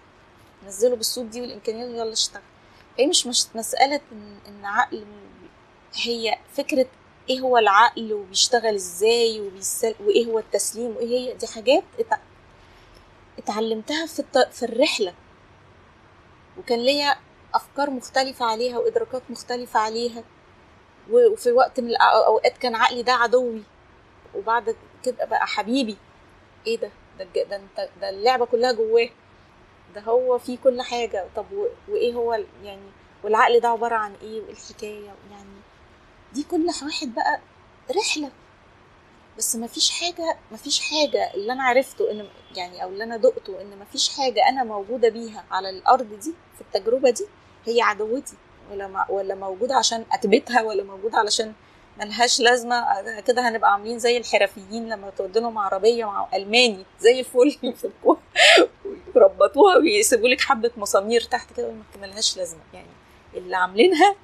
[0.67, 2.43] نزله بالصوت دي والامكانيات يلا اشتغل
[2.99, 5.05] هي مش مش مسألة إن, إن عقل
[5.95, 6.87] هي فكرة
[7.31, 11.83] إيه هو العقل وبيشتغل إزاي وبيسل وإيه هو التسليم وإيه هي دي حاجات
[13.51, 14.39] اتعلمتها في الط...
[14.39, 15.15] في الرحلة.
[16.59, 17.17] وكان ليا
[17.55, 20.25] أفكار مختلفة عليها وإدراكات مختلفة عليها.
[21.11, 23.63] وفي وقت من الاوقات كان عقلي ده عدوي.
[24.35, 25.97] وبعد كده بقى حبيبي.
[26.67, 29.09] إيه ده؟ ده ده أنت ده اللعبة كلها جواه.
[29.95, 31.27] ده هو فيه كل حاجة.
[31.37, 31.47] طب
[31.89, 32.91] وإيه هو يعني
[33.25, 35.57] والعقل ده عبارة عن إيه؟ وايه الحكاية يعني
[36.33, 37.41] دي كل واحد بقى
[37.99, 38.31] رحلة.
[39.39, 43.17] بس ما فيش حاجة ما فيش حاجة اللي أنا عرفته إن يعني أو اللي أنا
[43.17, 47.27] دقته إن ما فيش حاجة أنا موجودة بيها على الأرض دي في التجربة دي
[47.65, 48.37] هي عدوتي
[48.71, 51.53] ولا ولا موجودة عشان اكبتها ولا موجودة علشان
[51.99, 52.85] ملهاش لازمة
[53.27, 58.21] كده هنبقى عاملين زي الحرفيين لما تودي لهم عربية مع ألماني زي الفل يفكوها
[59.15, 62.89] ويربطوها ويسيبوا لك حبة مسامير تحت كده ملهاش لازمة يعني
[63.35, 64.15] اللي عاملينها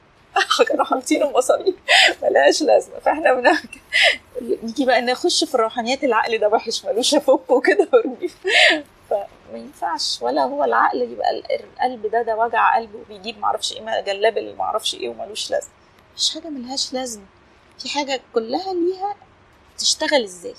[0.68, 1.74] كانوا حاطين المصاريف
[2.22, 2.98] ملهاش لازمة.
[2.98, 3.56] فاحنا بن...
[4.62, 8.28] نيجي بقى نخش في الروحانيات العقل ده وحش ملوش افكه كده وارميه
[9.10, 9.26] فما
[9.58, 10.18] ينفعش.
[10.22, 14.94] ولا هو العقل يبقى القلب ده ده وجع قلب وبيجيب معرفش إيه جلاب اللي معرفش
[14.94, 15.72] إيه وملوش لازمة.
[16.14, 17.24] مفيش حاجة ملهاش لازمة.
[17.78, 19.16] في حاجة كلها ليها
[19.78, 20.54] تشتغل إزاي.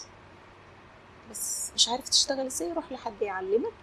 [1.32, 2.72] بس مش عارف تشتغل إزاي.
[2.74, 3.74] روح لحد يعلمك.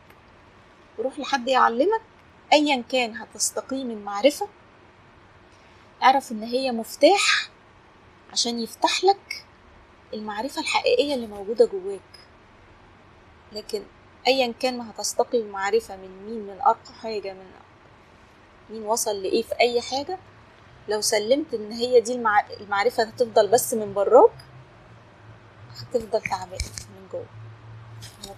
[0.98, 2.00] وروح لحد يعلمك
[2.53, 4.48] ايا كان هتستقيم المعرفة
[6.02, 7.48] أعرف إن هي مفتاح
[8.32, 9.44] عشان يفتح لك
[10.14, 12.00] المعرفة الحقيقية اللي موجودة جواك.
[13.52, 13.82] لكن
[14.26, 17.50] ايا كان ما هتستقي المعرفة من مين من ارقى حاجة من
[18.70, 20.18] مين وصل لإيه في أي حاجة
[20.88, 22.46] لو سلمت إن هي دي المع...
[22.60, 24.32] المعرفة هتفضل بس من براك
[25.76, 26.58] هتفضل تعبان
[26.94, 27.26] من جوه.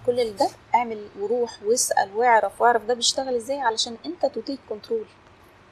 [0.05, 5.05] كل ده اعمل وروح واسأل واعرف واعرف ده بيشتغل إزاي علشان أنت ت take control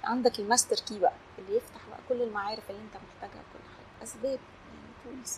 [0.04, 1.81] عندك ال master key بقى اللي يفتح
[2.12, 4.04] كل المعارف اللي انت محتاجها كل حاجة.
[4.04, 5.38] أسباب يعني tools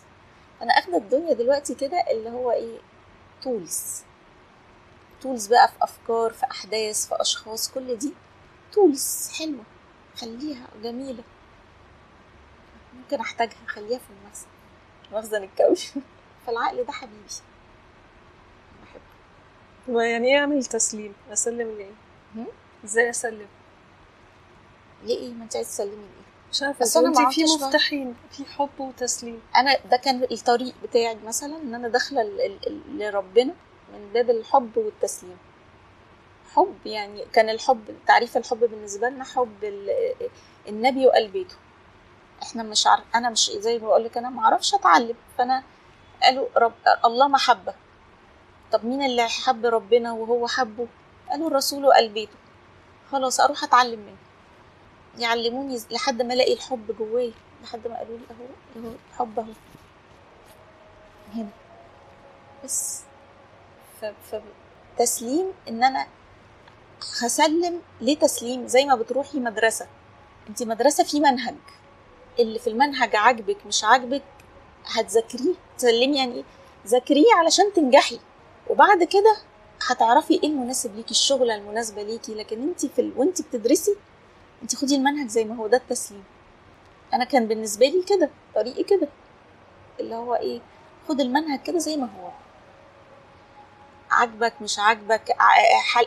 [0.62, 2.78] أنا أخدة الدنيا دلوقتي كده اللي هو إيه؟
[3.42, 4.02] tools
[5.22, 8.12] tools بقى في أفكار في أحداث في أشخاص كل دي
[8.72, 9.64] tools حلوة.
[10.16, 11.22] خليها جميلة.
[12.94, 14.46] ممكن أحتاجها خليها في المخزن
[15.12, 15.90] مخزن الكوش
[16.46, 17.18] فالعقل ده حبيبي.
[18.82, 20.02] بحبه.
[20.02, 21.92] يعني إيه أعمل تسليم؟ أسلم ليه
[22.84, 23.46] إزاي أسلم؟
[25.04, 26.23] ليه؟ إيه ما أنت عايزه تسلمي ليه
[26.54, 29.42] مش عارفة بس أنا في مفتاحين في حب وتسليم.
[29.56, 32.22] أنا ده كان الطريق بتاعي مثلا إن أنا داخلة
[32.88, 33.54] لربنا
[33.92, 35.38] من باب الحب والتسليم.
[36.54, 39.64] حب يعني كان الحب تعريف الحب بالنسبة لنا حب
[40.68, 41.56] النبي وآل بيته.
[42.42, 45.16] إحنا مش عارف أنا مش زي ما بقول لك أنا ما أعرفش أتعلم.
[45.38, 45.62] فأنا
[46.22, 46.72] قالوا رب
[47.04, 47.74] الله محبة.
[48.72, 50.86] طب مين اللي حب ربنا وهو حبه؟
[51.30, 52.36] قالوا الرسول وآل بيته.
[53.12, 54.23] خلاص أروح أتعلم منه.
[55.18, 58.46] يعلموني لحد ما ألاقي الحب جوايا لحد ما قالوا لي أهو
[58.84, 59.52] أهو الحب أهو.
[61.34, 61.48] هنا.
[62.64, 63.00] بس.
[64.96, 66.06] فتسليم إن أنا
[67.22, 69.86] هسلم ليه تسليم زي ما بتروحي مدرسة.
[70.48, 71.54] انت مدرسة في منهج.
[72.38, 74.22] اللي في المنهج عاجبك مش عاجبك
[74.86, 75.54] هتذاكريه.
[75.78, 76.44] تسلمي يعني إيه
[76.86, 78.20] ذاكريه علشان تنجحي.
[78.70, 79.36] وبعد كده
[79.86, 82.34] هتعرفي إيه المناسب ليكي الشغلة المناسبة ليكي.
[82.34, 83.12] لكن انت في ال...
[83.16, 83.96] وانت بتدرسي
[84.62, 86.24] انت خدي المنهج زي ما هو ده التسليم.
[87.14, 89.08] أنا كان بالنسبة لي كده طريقي كده.
[90.00, 90.60] اللي هو إيه
[91.08, 92.30] خد المنهج كده زي ما هو.
[94.10, 95.30] عاجبك مش عاجبك.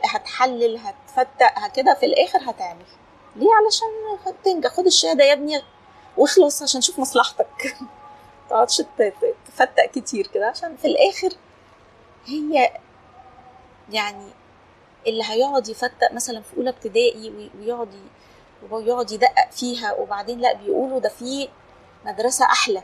[0.05, 2.85] هتحلل هتفتق كده في الآخر هتعمل.
[3.35, 4.69] ليه؟ علشان تنجح.
[4.69, 5.61] خد الشهاده يا ابني
[6.17, 7.75] واخلص عشان شوف مصلحتك.
[8.49, 8.81] تقعدش
[9.47, 11.29] تفتق كتير كده عشان في الآخر
[12.25, 12.71] هي
[13.91, 14.27] يعني
[15.07, 17.89] اللي هيقعد يفتق مثلا في أولى ابتدائي وي- ويقعد
[18.71, 21.49] ويقعد يدقق فيها وبعدين لأ بيقولوا ده في
[22.05, 22.83] مدرسة أحلى.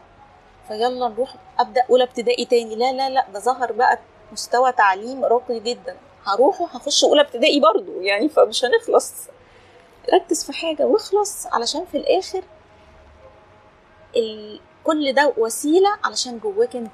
[0.68, 2.76] فيلا نروح أبدأ أولى ابتدائي تاني.
[2.76, 4.00] لا لا لا ده ظهر بقى
[4.32, 5.98] مستوى تعليم راقي جدا.
[6.26, 9.14] هروح وهخش أولى ابتدائي برضو يعني فمش هنخلص.
[10.14, 12.44] ركز في حاجة واخلص علشان في الآخر
[14.16, 14.60] ال...
[14.84, 16.92] كل ده وسيلة علشان جواك أنت.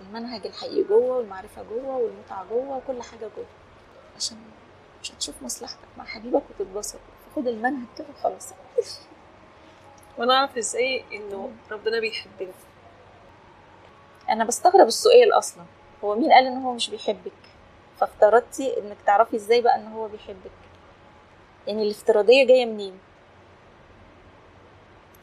[0.00, 3.46] المنهج الحقيقي جوه والمعرفة جوه والمتعة جوه وكل حاجة جوه.
[4.16, 4.36] عشان
[5.02, 6.98] مش هتشوف مصلحتك مع حبيبك وتتبسط.
[7.32, 8.52] فخد المنهج كده وخلاص.
[10.18, 12.52] وأنا اعرف إزاي انه ربنا بيحبني.
[14.28, 15.64] أنا بستغرب السؤال أصلا.
[16.04, 17.32] هو مين قال ان هو مش بيحبك؟
[18.00, 20.50] فافترضتي انك تعرفي إزاي بقى ان هو بيحبك.
[21.66, 22.98] يعني الافتراضية جاية منين؟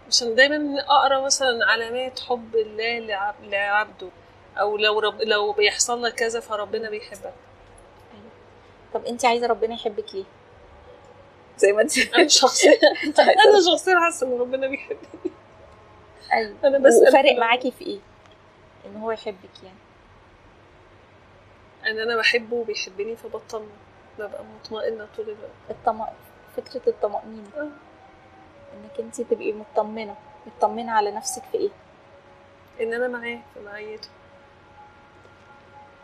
[0.07, 4.09] عشان دايما أقرأ مثلا علامات حب الله لعب- لعبده
[4.59, 7.33] أو لو رب لو بيحصل لك كذا فربنا بيحبك.
[8.93, 10.23] طب انت عايزة ربنا يحبك ليه؟
[11.57, 12.71] زي ما انت أنا شخصيا
[13.47, 15.31] أنا شخصيا حاسة إن ربنا بيحبني.
[16.33, 16.55] أيوه.
[16.63, 17.99] أنا بسأل وفارق معاكي في إيه؟
[18.85, 19.77] إن هو يحبك يعني.
[21.87, 23.69] إن أنا بحبه وبيحبني فبطمن.
[24.19, 25.51] ببقى مطمئنة طول الوقت.
[25.69, 26.05] الطم...
[26.57, 27.49] فكرة الطمأنينة.
[27.57, 27.61] آه.
[28.73, 30.15] إنك أنت تبقي مطمنة.
[30.47, 31.69] مطمنة على نفسك في إيه؟
[32.81, 34.09] إن أنا معاه في معيته.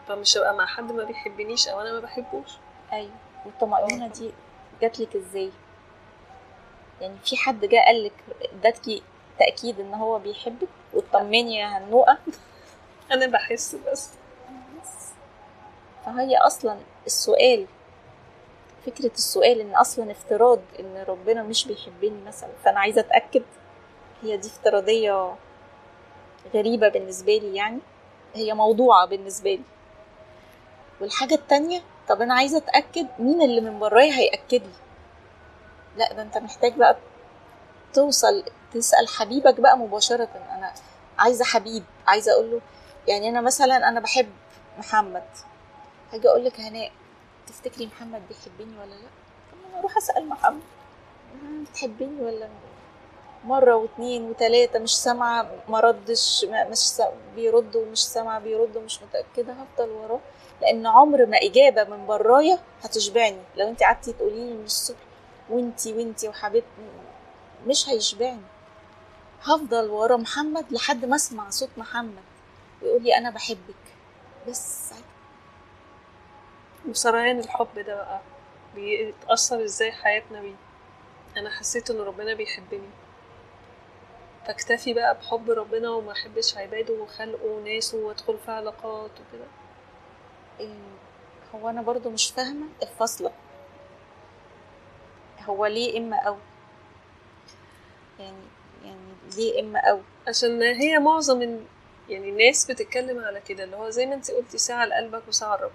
[0.08, 2.50] فمش هبقى مع حد ما بيحبنيش أو أنا ما بحبوش.
[2.94, 3.12] أيوه.
[3.46, 4.32] والطمأنينة دي
[4.84, 5.52] جاتلك إزاي؟
[7.02, 9.04] يعني في حد جه قالك ادتكي
[9.40, 12.18] تأكيد إن هو بيحبك وتطمني يا هنوءة؟
[13.12, 14.10] أنا بحس بس.
[16.06, 17.66] فهي أصلا السؤال
[18.86, 23.44] فكرة السؤال إن أصلا افتراض إن ربنا مش بيحبني مثلا فأنا عايزة أتأكد.
[24.24, 25.36] هي دي افتراضية
[26.54, 27.80] غريبة بالنسبة لي يعني.
[28.36, 29.64] هي موضوعة بالنسبة لي.
[31.02, 34.74] والحاجة التانية طب أنا عايزة أتأكد مين اللي من برايا هيأكد لي.
[35.98, 36.98] لا ده أنت محتاج بقى
[37.94, 40.30] توصل تسأل حبيبك بقى مباشرة.
[40.58, 40.74] أنا
[41.20, 42.62] عايزة حبيب عايزة أقول له
[43.08, 44.30] يعني أنا مثلا أنا بحب
[44.78, 45.24] محمد.
[46.14, 46.92] هاجي أقول لك هناء
[47.48, 49.10] تفتكري محمد بيحبني ولا لأ؟
[49.52, 50.62] طب أنا أروح أسأل محمد.
[51.72, 52.50] بتحبني ولا
[53.46, 57.12] مرة واتنين وتلاتة مش سامعة ما ردش مش.
[57.36, 60.20] بيرد ومش سامعة بيرد ومش متأكدة هفضل وراه.
[60.64, 63.42] لأن عمر ما إجابة من برايا هتشبعني.
[63.58, 64.98] لو انت قعدتي تقولي لي من الصبح
[65.50, 66.68] وانتي وانتي وحبيبتي
[67.68, 68.42] مش هيشبعني.
[69.44, 72.24] هفضل ورا محمد لحد ما أسمع صوت محمد
[72.82, 73.84] ويقول لي أنا بحبك.
[74.50, 74.94] بس
[76.90, 78.22] وسريان الحب ده بقى
[78.76, 80.56] بيتأثر إزاي حياتنا بيه؟
[81.38, 82.90] أنا حسيت إن ربنا بيحبني.
[84.48, 89.46] فاكتفي بقى بحب ربنا وما أحبش عباده وخلقه وناسه وأدخل في علاقات وكده.
[91.56, 93.32] هو أنا برضو مش فاهمة الفاصله
[95.46, 96.38] هو ليه اما أو؟
[98.20, 98.38] يعني
[98.86, 99.00] يعني
[99.38, 101.66] ليه اما أو؟ عشان هي معظم ال-
[102.10, 105.72] يعني الناس بتتكلم على كده اللي هو زي ما انت قلتي ساعة لقلبك وساعة لربك.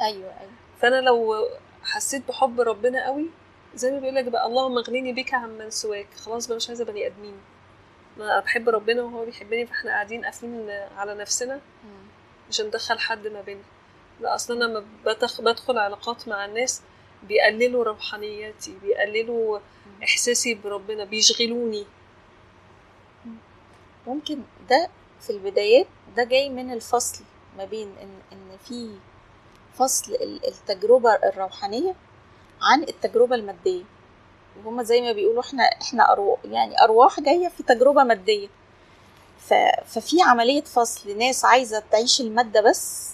[0.00, 0.50] أيوه أيوه.
[0.80, 1.48] فأنا لو
[1.82, 3.26] حسيت بحب ربنا قوي
[3.74, 6.06] زي ما بيقولك بقى اللهم اغنيني بك عمن سواك.
[6.24, 7.34] خلاص بقى مش عايزة بني آدمين.
[8.16, 11.60] أنا بحب ربنا وهو بيحبني فإحنا قاعدين قافلين على نفسنا.
[12.48, 13.62] مش هندخل حد ما بيننا.
[14.20, 16.82] لا أصلا أنا بدخل علاقات مع الناس
[17.22, 19.58] بيقللوا روحانياتي بيقللوا
[20.02, 21.86] إحساسي بربنا بيشغلوني.
[24.06, 24.88] ممكن ده
[25.20, 27.24] في البدايات ده جاي من الفصل
[27.58, 28.90] ما بين ان إن في
[29.74, 31.94] فصل ال- التجربة الروحانية
[32.62, 33.82] عن التجربة المادية.
[34.64, 38.48] وهما زي ما بيقولوا إحنا إحنا ارواح يعني أرواح جاية في تجربة مادية.
[39.86, 43.08] ففي عملية فصل ناس عايزة تعيش المادة بس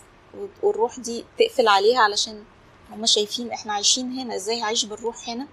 [0.62, 2.44] والروح دي تقفل عليها علشان
[2.90, 5.46] هما شايفين إحنا عايشين هنا إزاي هعيش بالروح هنا؟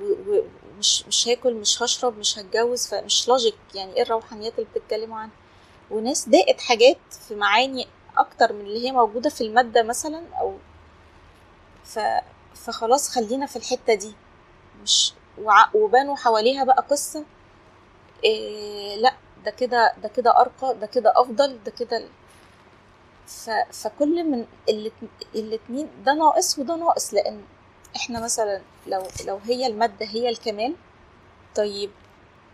[0.00, 5.34] ومش مش هاكل مش هشرب مش هتجوز فمش لوجيك يعني إيه الروحانيات اللي بتتكلموا عنها؟
[5.90, 10.56] وناس دقت حاجات في معاني أكتر من اللي هي موجودة في المادة مثلا أو
[11.84, 11.98] ف
[12.54, 14.12] فخلاص خلينا في الحتة دي.
[14.82, 15.12] مش
[15.74, 17.24] وبنوا حواليها بقى قصة
[18.24, 22.04] إيه لأ ده كده ده كده أرقى ده كده أفضل ده كده.
[23.72, 24.92] فكل من الات-
[25.34, 27.42] الاتنين ده ناقص وده ناقص لأن
[27.96, 30.74] إحنا مثلا لو لو هي المادة هي الكمال
[31.56, 31.90] طيب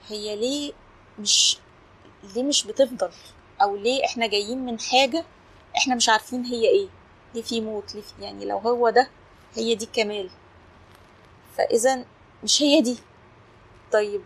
[0.09, 0.73] هي ليه
[1.19, 1.59] مش
[2.35, 3.11] ليه مش بتفضل؟
[3.63, 5.25] أو ليه إحنا جايين من حاجة
[5.77, 6.89] إحنا مش عارفين هي إيه؟
[7.35, 9.11] ليه في موت؟ ليه في يعني لو هو ده
[9.55, 10.31] هي دي الكمال
[11.57, 12.05] فاذا
[12.45, 12.99] مش هي دي.
[13.93, 14.23] طيب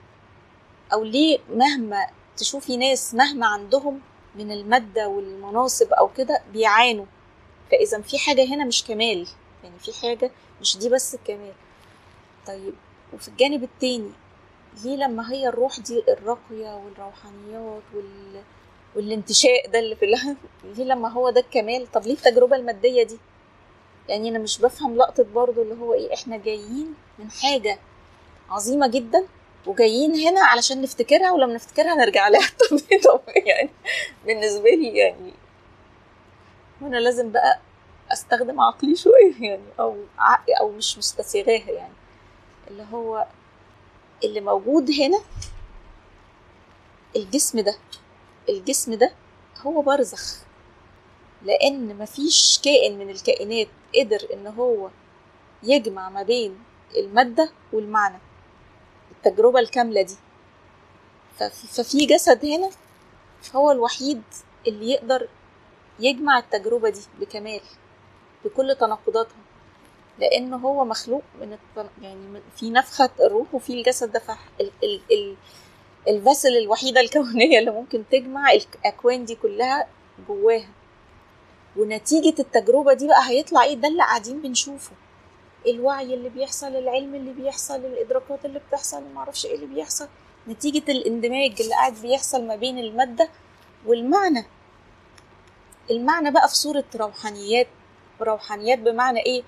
[0.93, 4.01] أو ليه مهما تشوفي ناس مهما عندهم
[4.35, 7.07] من المادة والمناصب أو كده بيعانوا.
[7.71, 9.27] فإذا في حاجة هنا مش كمال
[9.65, 11.53] يعني في حاجة مش دي بس الكمال.
[12.47, 12.75] طيب
[13.13, 14.11] وفي الجانب التاني
[14.85, 18.43] ليه لما هي الروح دي الراقية والروحانيات وال...
[18.97, 23.19] والانتشاء ده اللي في الله ليه لما هو ده الكمال؟ طب ليه التجربة المادية دي؟
[24.09, 27.79] يعني أنا مش بفهم لقطة برضو اللي هو إيه إحنا جايين من حاجة
[28.51, 29.27] عظيمة جدا
[29.67, 32.49] وجايين هنا علشان نفتكرها ولما نفتكرها نرجع لها.
[32.71, 33.71] طب طب يعني
[34.27, 35.33] بالنسبة لي يعني
[36.81, 37.61] وأنا لازم بقى
[38.13, 41.95] أستخدم عقلي شوية يعني أو عقلي أو مش مستسيغاها يعني.
[42.71, 43.27] اللي هو
[44.25, 45.21] اللي موجود هنا
[47.17, 47.77] الجسم ده
[48.49, 49.13] الجسم ده
[49.61, 50.45] هو برزخ
[51.43, 54.91] لأن مفيش كائن من الكائنات قدر إن هو
[55.63, 56.59] يجمع ما بين
[56.97, 58.19] المادة والمعنى.
[59.27, 60.17] التجربة الكاملة دي.
[61.39, 62.71] ففي, جسد هنا
[63.55, 64.23] هو الوحيد
[64.67, 65.29] اللي يقدر
[66.01, 67.61] يجمع التجربة دي بكمال
[68.45, 69.37] بكل تناقضاتها.
[70.19, 71.87] لأنه هو مخلوق من الت...
[72.03, 74.71] يعني في نفخة الروح وفي الجسد ده فح ال...
[74.85, 75.01] ال...
[75.13, 75.37] ال...
[76.09, 79.87] الفاسل الوحيدة الكونية اللي ممكن تجمع الأكوان دي كلها
[80.29, 80.69] جواها.
[81.77, 84.93] ونتيجة التجربة دي بقى هيطلع إيه؟ ده اللي قاعدين بنشوفه.
[85.67, 90.09] الوعي اللي بيحصل العلم اللي بيحصل الإدراكات اللي بتحصل معرفش إيه اللي بيحصل.
[90.49, 93.29] نتيجة الاندماج اللي قاعد بيحصل ما بين المادة
[93.87, 94.45] والمعنى.
[95.91, 97.67] المعنى بقى في صورة روحانيات
[98.21, 99.43] روحانيات بمعنى إيه؟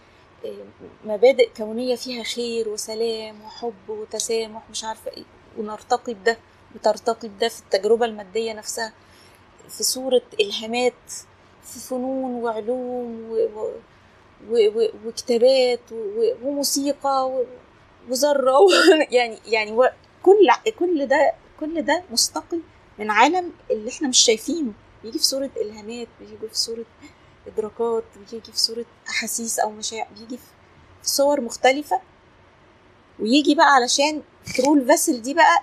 [0.45, 0.65] إيه،
[1.05, 5.25] مبادئ كونية فيها خير وسلام وحب وتسامح مش عارفة إيه
[5.59, 6.39] ونرتقي بده
[6.75, 8.93] وترتقي بده في التجربة المادية نفسها.
[9.69, 11.11] في صورة إلهامات
[11.65, 13.71] في فنون وعلوم و...
[15.07, 15.81] وكتابات.
[16.43, 17.45] وموسيقى و...
[18.09, 18.69] وذرة و...
[19.17, 19.77] يعني يعني.
[20.23, 22.59] كل كل ده كل ده مستقي
[22.99, 24.73] من عالم اللي إحنا مش شايفينه.
[25.03, 26.85] بيجي في صورة إلهامات بيجي في صورة
[27.47, 30.45] إدراكات بيجي في صورة أحاسيس أو مشاعر بيجي في
[31.03, 32.01] في صور مختلفة.
[33.19, 34.23] ويجي بقى علشان
[34.57, 35.63] ثرو الفاسل دي بقى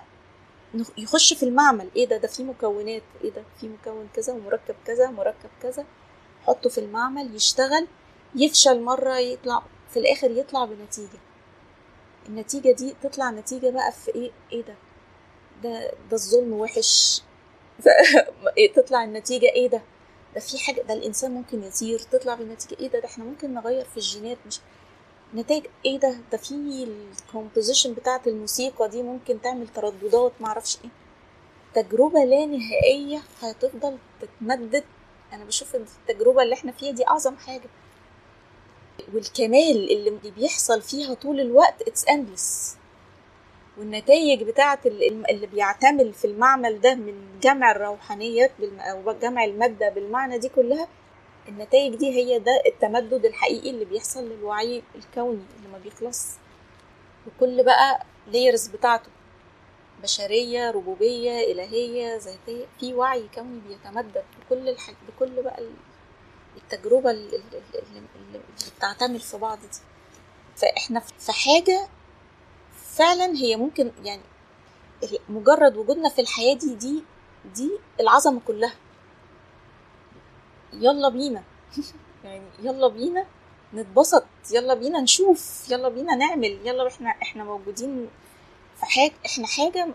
[0.98, 1.88] يخش في المعمل.
[1.96, 3.02] إيه ده؟ ده فيه مكونات.
[3.24, 5.84] إيه ده؟ فيه مكون كذا ومركب كذا مركب كذا.
[6.46, 7.86] حطه في المعمل يشتغل.
[8.34, 11.18] يفشل مرة يطلع في الآخر يطلع بنتيجة.
[12.28, 14.74] النتيجة دي تطلع نتيجة بقى في إيه؟ إيه ده؟
[15.62, 17.22] ده ده الظلم وحش.
[18.58, 19.82] إيه تطلع النتيجة إيه ده؟
[20.34, 23.84] ده في حاجة ده الإنسان ممكن يطير تطلع بالنتيجة إيه ده؟ ده إحنا ممكن نغير
[23.84, 24.60] في الجينات مش
[25.34, 26.86] نتائج إيه ده؟ ده في
[27.18, 30.90] الكومبوزيشن بتاعة الموسيقى دي ممكن تعمل ترددات معرفش إيه.
[31.74, 34.84] تجربة لا نهائية هتفضل تتمدد.
[35.32, 37.68] أنا بشوف التجربة اللي إحنا فيها دي أعظم حاجة.
[39.14, 42.76] والكمال اللي بيحصل فيها طول الوقت اتس endless.
[43.78, 50.38] والنتائج بتاعة ال- اللي بيعتمل في المعمل ده من جمع الروحانيات أو جمع المادة بالمعنى
[50.38, 50.88] دي كلها
[51.48, 56.26] النتائج دي هي ده التمدد الحقيقي اللي بيحصل للوعي الكوني اللي ما بيخلص.
[57.26, 58.02] وكل بقى
[58.32, 59.08] layers بتاعته
[60.02, 64.94] بشرية ربوبية إلهية ذاتية في وعي كوني بيتمدد بكل الحاج...
[65.08, 65.60] بكل بقى
[66.56, 67.36] ال- التجربة اللي,
[68.14, 68.40] اللي
[68.78, 69.78] بتعتمل في بعض دي.
[70.56, 71.88] فإحنا في حاجة
[72.94, 74.22] فعلا هي ممكن يعني
[75.28, 77.02] مجرد وجودنا في الحياة دي دي
[77.54, 78.72] دي العظمة كلها.
[80.72, 81.42] يلا بينا.
[82.24, 83.26] يعني يلا بينا
[83.74, 88.08] نتبسط يلا بينا نشوف يلا بينا نعمل يلا إحنا إحنا موجودين
[88.80, 89.88] في حاجة إحنا حاجة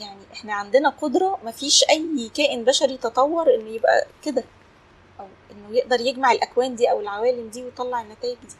[0.00, 4.44] يعني إحنا عندنا قدرة مفيش أي كائن بشري تطور إنه يبقى كده.
[5.70, 8.54] أو انه يقدر يجمع الأكوان دي أو العوالم دي ويطلع النتائج دي.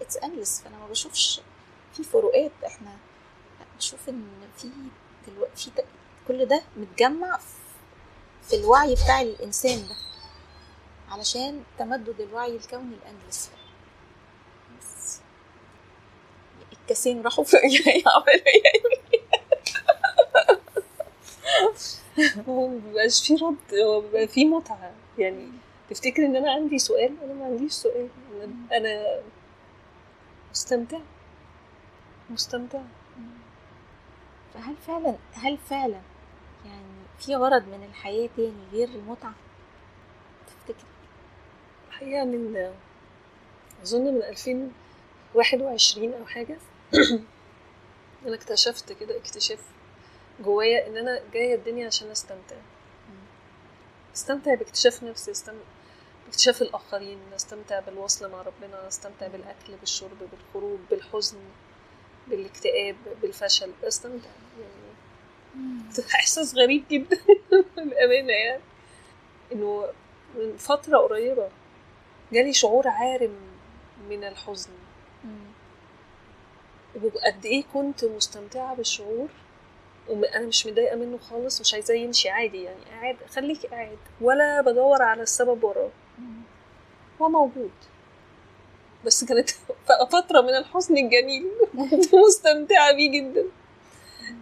[0.00, 0.64] اتس endless.
[0.64, 1.40] فأنا ما بشوفش
[1.96, 2.52] في فروقات.
[2.66, 2.96] إحنا
[3.78, 4.24] بشوف إن
[4.58, 4.68] في
[5.28, 5.82] دلوقتي في
[6.28, 9.94] كل ده متجمع في- الوعي بتاع الإنسان ده
[11.08, 13.50] علشان تمدد الوعي الكوني الأندلس.
[14.80, 15.18] بس
[16.72, 18.02] الكاسين راحوا في إيه
[22.48, 24.92] هو مبيبقاش في رد في متعة.
[25.18, 25.48] يعني
[25.92, 28.08] تفتكر إن أنا عندي سؤال؟ أنا ما عنديش سؤال.
[28.40, 29.20] أنا- أنا
[30.50, 31.02] مستمتعة.
[32.30, 32.84] مستمتعة.
[34.54, 36.00] فهل فعلا هل فعلا
[36.66, 39.34] يعني في غرض من الحياة تاني غير المتعة؟
[40.46, 40.84] تفتكر
[41.88, 42.72] الحقيقة من
[43.82, 46.56] أظن من 2021 أو حاجة
[48.26, 49.58] أنا اكتشفت كده اكتشاف
[50.44, 52.56] جوايا إن أنا جاية الدنيا عشان أستمتع.
[54.14, 55.58] أستمتع باكتشاف نفسي استمتع
[56.32, 61.38] باكتشاف الآخرين استمتع بالوصل مع ربنا استمتع بالأكل بالشرب بالخروج بالحزن
[62.28, 64.28] بالاكتئاب بالفشل استمتع
[64.60, 67.18] يعني إحساس غريب جدا
[67.76, 68.62] بأمانة يعني.
[69.52, 69.86] إنه
[70.34, 71.48] من فترة قريبة
[72.32, 73.34] جالي شعور عارم
[74.10, 74.70] من الحزن.
[77.02, 79.28] وقد إيه كنت مستمتعة بالشعور
[80.08, 82.84] وأنا مش متضايقة منه خالص مش عايزاه يمشي عادي يعني.
[82.90, 85.90] قاعد خليك قاعد ولا بدور على السبب وراه.
[87.22, 87.70] هو موجود.
[89.04, 89.50] بس كانت
[90.12, 91.46] فترة من الحزن الجميل.
[91.90, 93.44] كنت مستمتعة بيه جدا.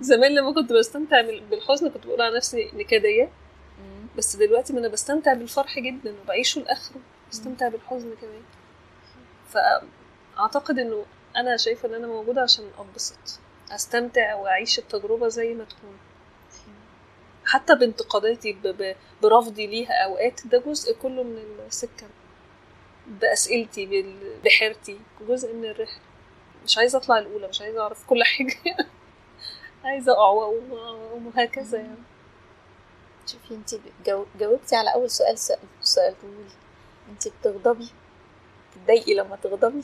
[0.00, 3.30] زمان لما كنت بستمتع بالحزن كنت بقول على نفسي نكدية.
[4.18, 7.00] بس دلوقتي ما أنا بستمتع بالفرح جدا وبعيشه لآخره.
[7.30, 8.42] بستمتع بالحزن كمان.
[9.48, 11.04] فأعتقد إنه
[11.36, 13.40] أنا شايفة إن أنا موجودة عشان أنبسط.
[13.70, 15.98] أستمتع وأعيش التجربة زي ما تكون.
[17.44, 18.56] حتى بانتقاداتي
[19.22, 22.06] برفضي ليها أوقات ده جزء كله من السكة.
[23.10, 24.98] بأسئلتي بحيرتي
[25.28, 26.00] جزء من الرحلة.
[26.64, 28.56] مش عايزة أطلع الأولى مش عايزة أعرف كل حاجة.
[29.84, 30.30] عايزة أقع
[31.26, 31.96] وهكذا يعني.
[33.26, 33.74] شوفي انت
[34.38, 35.38] جاوبتي على أول سؤال
[35.80, 36.50] سالته لي
[37.10, 37.88] انت بتغضبي
[38.74, 39.82] تتضايقي لما تغضبي.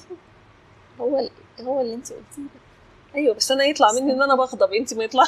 [1.00, 1.28] هو
[1.60, 2.42] هو اللي انت قلتيه
[3.14, 4.72] أيوه بس أنا يطلع مني إن أنا بغضب.
[4.72, 5.24] انت ما يطلع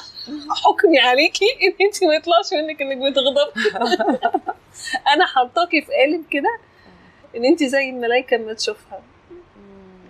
[0.65, 3.71] حكمي عليكي إن انت ما يطلعش منك إنك بتغضبي
[5.15, 6.59] أنا حاطاكي في قالب كده
[7.37, 9.03] إن انت زي الملايكة لما تشوفها.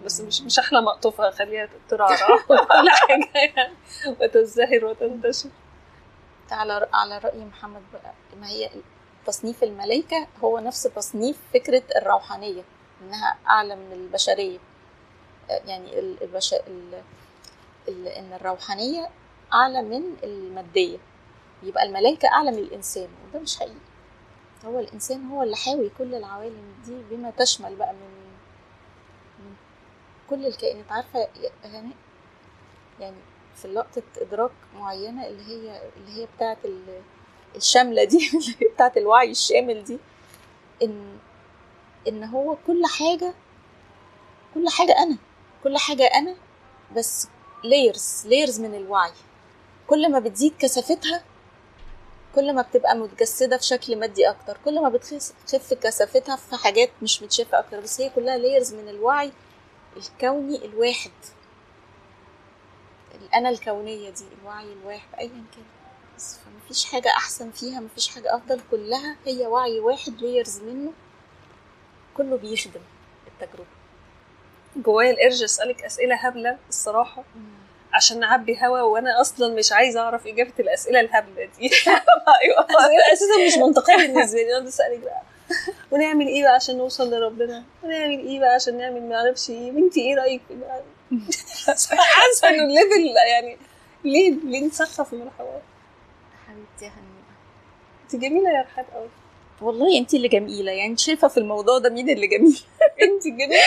[0.05, 2.17] بس مش مش أحلى مقطوفة خليها ترعرع.
[2.49, 3.75] كل حاجة يعني
[4.21, 5.49] وتزدهر وتنتشر.
[6.51, 8.13] على على رأي محمد بقى.
[8.41, 8.71] ما هي
[9.27, 12.63] تصنيف الملائكه هو نفس تصنيف فكرة الروحانية
[13.03, 14.59] إنها أعلى من البشرية.
[15.49, 16.55] يعني البش...
[16.55, 17.03] ال...
[17.89, 18.09] ال...
[18.09, 19.09] إن الروحانية
[19.55, 20.99] أعلى من المادية.
[21.63, 23.75] يبقى الملائكه أعلى من الإنسان وده مش حقيقي.
[24.65, 28.29] هو الإنسان هو اللي حاوي كل العوالم دي بما تشمل بقى من
[29.39, 29.55] من
[30.31, 30.93] كل الكائنات.
[30.93, 31.97] عارفة يا هناء
[33.01, 33.17] يعني
[33.57, 36.57] في لقطة إدراك معينة اللي هي اللي هي بتاعة
[37.57, 39.99] الشاملة دي اللي هي بتاعة الوعي الشامل دي
[40.83, 41.19] إن
[42.09, 43.35] إن هو كل حاجة
[44.55, 45.17] كل حاجة أنا.
[45.65, 46.35] كل حاجة أنا
[46.97, 47.29] بس
[47.65, 49.13] layers layers من الوعي.
[49.87, 51.25] كل ما بتزيد كثافتها
[52.39, 57.23] كل ما بتبقى متجسدة في شكل مادي أكتر كل ما بتخف كثافتها في حاجات مش
[57.23, 59.33] متشافة أكتر بس هي كلها layers من الوعي
[59.97, 61.11] الكوني الواحد.
[63.15, 65.65] الأنا الكونية دي الوعي الواحد أيا كان.
[66.17, 70.93] بس فمفيش حاجة أحسن فيها مفيش حاجة أفضل كلها هي وعي واحد layers منه.
[72.17, 72.81] كله بيخدم
[73.27, 73.69] التجربة.
[74.77, 77.25] جوايا القرش أسألك أسئلة هبلة الصراحة.
[77.99, 81.71] عشان نعبي هوا وأنا أصلا مش عايزة أعرف إجابة الأسئلة الهبلة دي.
[82.43, 82.67] أيوه.
[83.13, 84.57] أساسا مش منطقية بالنسبة لي.
[84.57, 85.23] أنا بسألك بقى.
[85.91, 90.01] ونعمل إيه بقى عشان نوصل لربنا؟ ونعمل إيه بقى عشان نعمل ما أعرفش إيه؟ بنتي
[90.01, 90.83] إيه رأيك بقى
[91.99, 93.57] حاسة إنه الليفل يعني
[94.05, 95.61] ليه ليه نسخف من الحوار
[96.49, 97.35] حبيبتي يا هنيئه
[98.05, 99.09] انت جميلة يا رحاب قوي
[99.63, 100.73] والله انت اللي جميلة.
[100.73, 102.61] يعني شايفة في الموضوع ده مين اللي جميل؟
[103.03, 103.63] انت جميلة.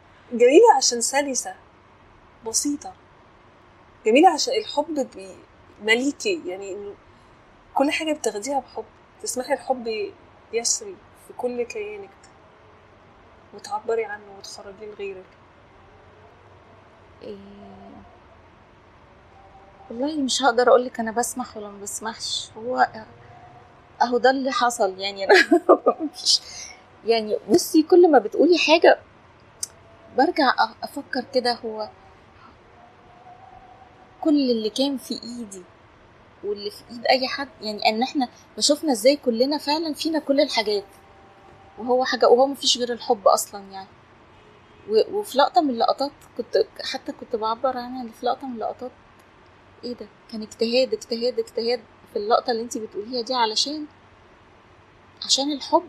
[0.36, 1.54] جميلة عشان سلسة
[2.46, 2.92] بسيطة.
[4.06, 5.08] جميلة عشان الحب
[5.82, 6.94] مليكي يعني
[7.74, 8.84] كل حاجة بتاخديها بحب.
[9.22, 10.12] تسمحي الحب
[10.52, 12.10] يسري في كل كيانك.
[13.54, 15.24] وتعبري عنه وتخرجيه لغيرك.
[17.22, 17.36] إيه...
[19.90, 22.50] والله مش هقدر أقول لك أنا بسمح ولا ما بسمحش.
[22.56, 22.88] هو
[24.02, 25.34] أهو ده اللي حصل يعني أنا
[26.14, 26.40] مش
[27.06, 28.98] يعني بصي كل ما بتقولي حاجة
[30.16, 31.88] برجع أفكر كده هو
[34.20, 35.62] كل اللي كان في إيدي
[36.44, 40.84] واللي في إيد أي حد يعني إن إحنا شفنا إزاي كلنا فعلا فينا كل الحاجات
[41.78, 43.88] وهو حاجة وهو مفيش غير الحب أصلا يعني.
[44.90, 48.90] وفي لقطة من اللقطات كنت حتى كنت بعبر عنها في لقطة من اللقطات
[49.84, 51.80] إيه ده؟ كان اجتهاد اجتهاد اجتهاد
[52.12, 53.86] في اللقطة اللي انت بتقوليها دي علشان
[55.24, 55.88] عشان الحب.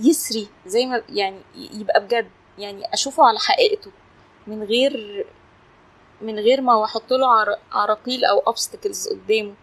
[0.00, 2.30] يسري زي ما يعني يبقى بجد.
[2.58, 3.90] يعني أشوفه على حقيقته
[4.46, 5.26] من غير
[6.22, 9.54] من غير ما أحط له عراقيل أو obstacles قدامه.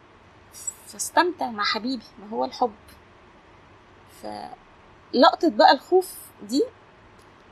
[0.88, 2.73] فاستمتع مع حبيبي ما هو الحب.
[4.21, 6.13] فلقطة بقى الخوف
[6.43, 6.63] دي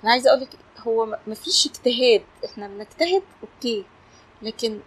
[0.04, 2.24] أنا عايزة أقولك هو مفيش اجتهاد.
[2.46, 3.86] إحنا بنجتهد okay.
[4.42, 4.80] لكن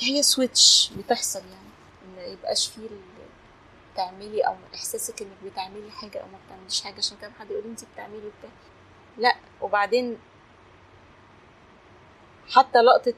[0.00, 1.68] هي switch بتحصل يعني
[2.16, 2.88] ما يبقاش فيه
[3.98, 7.84] بتعملي أو إحساسك إنك بتعملي حاجة أو ما بتعمليش حاجة عشان كده حد يقول انت
[7.94, 8.50] بتعملي بتاع
[9.18, 10.18] لأ وبعدين
[12.50, 13.14] حتى لقطة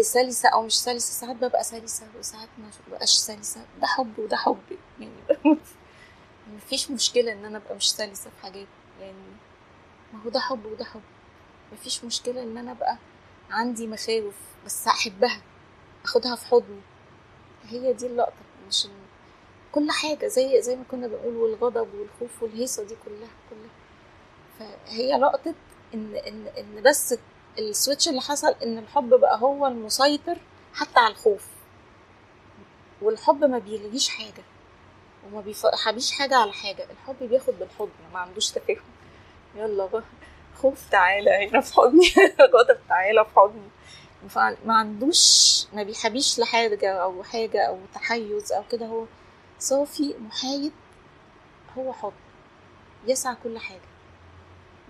[0.00, 3.60] سلسة أو مش سلسة ساعات ببقى سلسة وساعات ما ببقاش سلسة.
[3.80, 4.58] ده حب وده حب
[5.00, 5.12] يعني
[6.56, 8.66] مفيش مشكلة إن أنا أبقى مش سلسة في حاجات
[9.00, 9.18] يعني
[10.12, 11.02] ما هو ده حب وده حب.
[11.72, 12.96] مفيش مشكلة إن أنا أبقى
[13.50, 14.34] عندي مخاوف
[14.66, 15.42] بس أحبها
[16.04, 16.80] أخدها في حضني.
[17.68, 18.34] هي دي اللقطة
[18.68, 18.90] مش إن
[19.74, 23.70] كل حاجة زي زي ما كنا بنقول والغضب والخوف والهيصة دي كلها كلها.
[24.58, 25.54] فهي لقطة
[25.94, 27.14] إن إن إن بس
[27.58, 30.36] السويتش اللي حصل إن الحب بقى هو المسيطر
[30.74, 31.46] حتى على الخوف.
[33.02, 34.44] والحب ما بيلغيش حاجة
[35.26, 36.86] وما بيحبيش حاجة على حاجة.
[36.90, 38.78] الحب بياخد بالحضن ما عندوش تفاهم.
[39.56, 40.02] يلا بقى.
[40.56, 42.06] خوف تعالى هنا في حضني.
[42.54, 43.68] غضب تعالى في حضني.
[44.64, 49.04] ما عندوش ما بيحبيش لحاجة أو حاجة أو تحيز أو كده هو
[49.64, 50.72] صافي محايد
[51.78, 52.12] هو حضن
[53.06, 53.80] يسعى كل حاجة.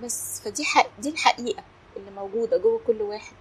[0.03, 1.63] بس فدي حق دي الحقيقة
[1.97, 3.35] اللي موجودة جوه كل واحد.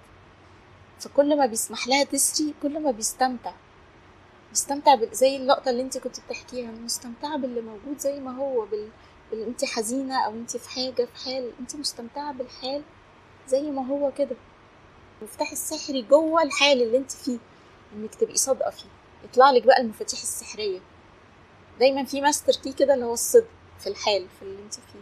[0.99, 3.51] فكل ما بيسمح لها تسري كل ما بيستمتع.
[4.49, 8.89] بيستمتع زي اللقطة اللي انت كنت بتحكيها مستمتعة باللي موجود زي ما هو بال...
[9.31, 9.43] بال...
[9.43, 12.83] انت حزينة أو انت في حاجة في حال انت مستمتعة بالحال
[13.47, 14.35] زي ما هو كده.
[15.21, 17.37] المفتاح السحري جوه الحال اللي انت فيه
[17.95, 18.89] انك تبقي صادقة فيه.
[19.23, 20.79] يطلع لك بقى المفاتيح السحرية.
[21.79, 23.47] دايما في ماستر كي كده اللي هو الصدق
[23.79, 24.99] في الحال في اللي انت فيه.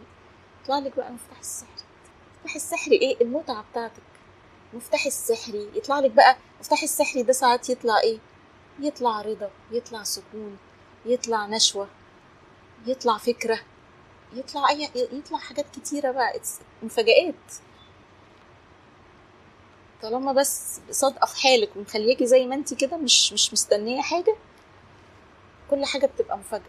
[0.63, 1.71] يطلع لك بقى المفتاح السحري
[2.43, 4.01] المفتاح السحري إيه؟ المتعة بتاعتك.
[4.73, 8.17] المفتاح السحري يطلع لك بقى المفتاح السحري ده ساعات يطلع إيه؟
[8.79, 10.57] يطلع رضا يطلع سكون
[11.05, 11.87] يطلع نشوة
[12.85, 13.59] يطلع فكرة
[14.33, 16.39] يطلع أي يطلع حاجات كتيرة بقى.
[16.83, 17.35] مفاجآت.
[20.01, 24.35] طالما بس صادقة في حالك ومخلياكي زي ما انت كده مش مش مستنية حاجة
[25.71, 26.65] كل حاجة بتبقى مفاجأة.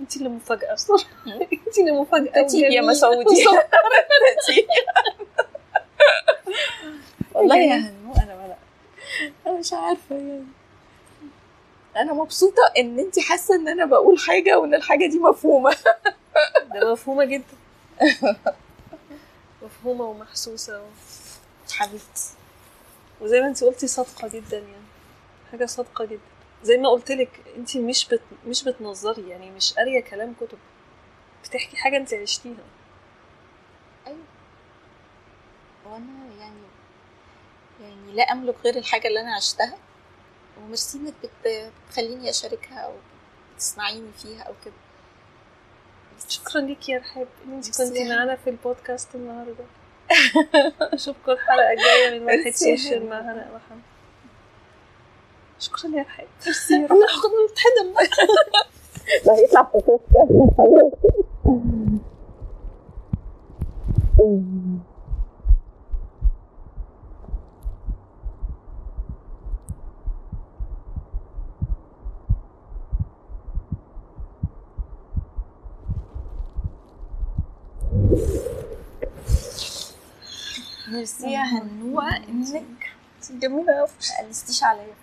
[0.00, 0.96] انت اللي مفاجأة أصلا.
[1.66, 2.46] انت اللي مفاجأة.
[2.54, 3.44] يا مسعودي.
[7.34, 8.56] والله يا هنو أنا ولا.
[9.46, 10.44] أنا مش عارفة يعني.
[11.96, 15.76] أنا مبسوطة إن انت حاسة إن أنا بقول حاجة وإن الحاجة دي مفهومة.
[16.74, 17.56] ده مفهومة جدا.
[19.62, 20.82] مفهومة ومحسوسة.
[21.72, 22.28] حبيبتي.
[23.20, 24.88] وزي ما انت قلتي صادقة جدا يعني.
[25.52, 26.37] حاجة صادقة جدا.
[26.62, 28.22] زي ما قلت لك انت مش بت...
[28.46, 30.58] مش بتنظري يعني مش قارية كلام كتب.
[31.44, 32.64] بتحكي حاجة انت عشتيها.
[34.06, 34.18] أيوه.
[35.86, 36.60] وأنا يعني
[37.80, 39.78] يعني لا أملك غير الحاجة اللي أنا عشتها
[40.60, 41.70] وميرسي انك بت...
[41.88, 42.92] بتخليني أشاركها أو
[43.58, 44.74] تسمعيني فيها أو كده.
[46.28, 49.64] شكرا ليك يا رحاب إن انت كنتي معانا في البودكاست النهارده.
[50.94, 53.82] أشوفكم الحلقة الجاية من واحد سوشيال مع هناء محمد
[55.60, 56.06] شكرا يا
[56.46, 57.94] ميرسي أنا هاخد نتحدم
[59.26, 59.78] لا هيطلع في
[80.88, 82.90] ميرسي يا هنوة إنك
[83.30, 83.88] جميلة قوي
[84.26, 84.94] قلستيش عليا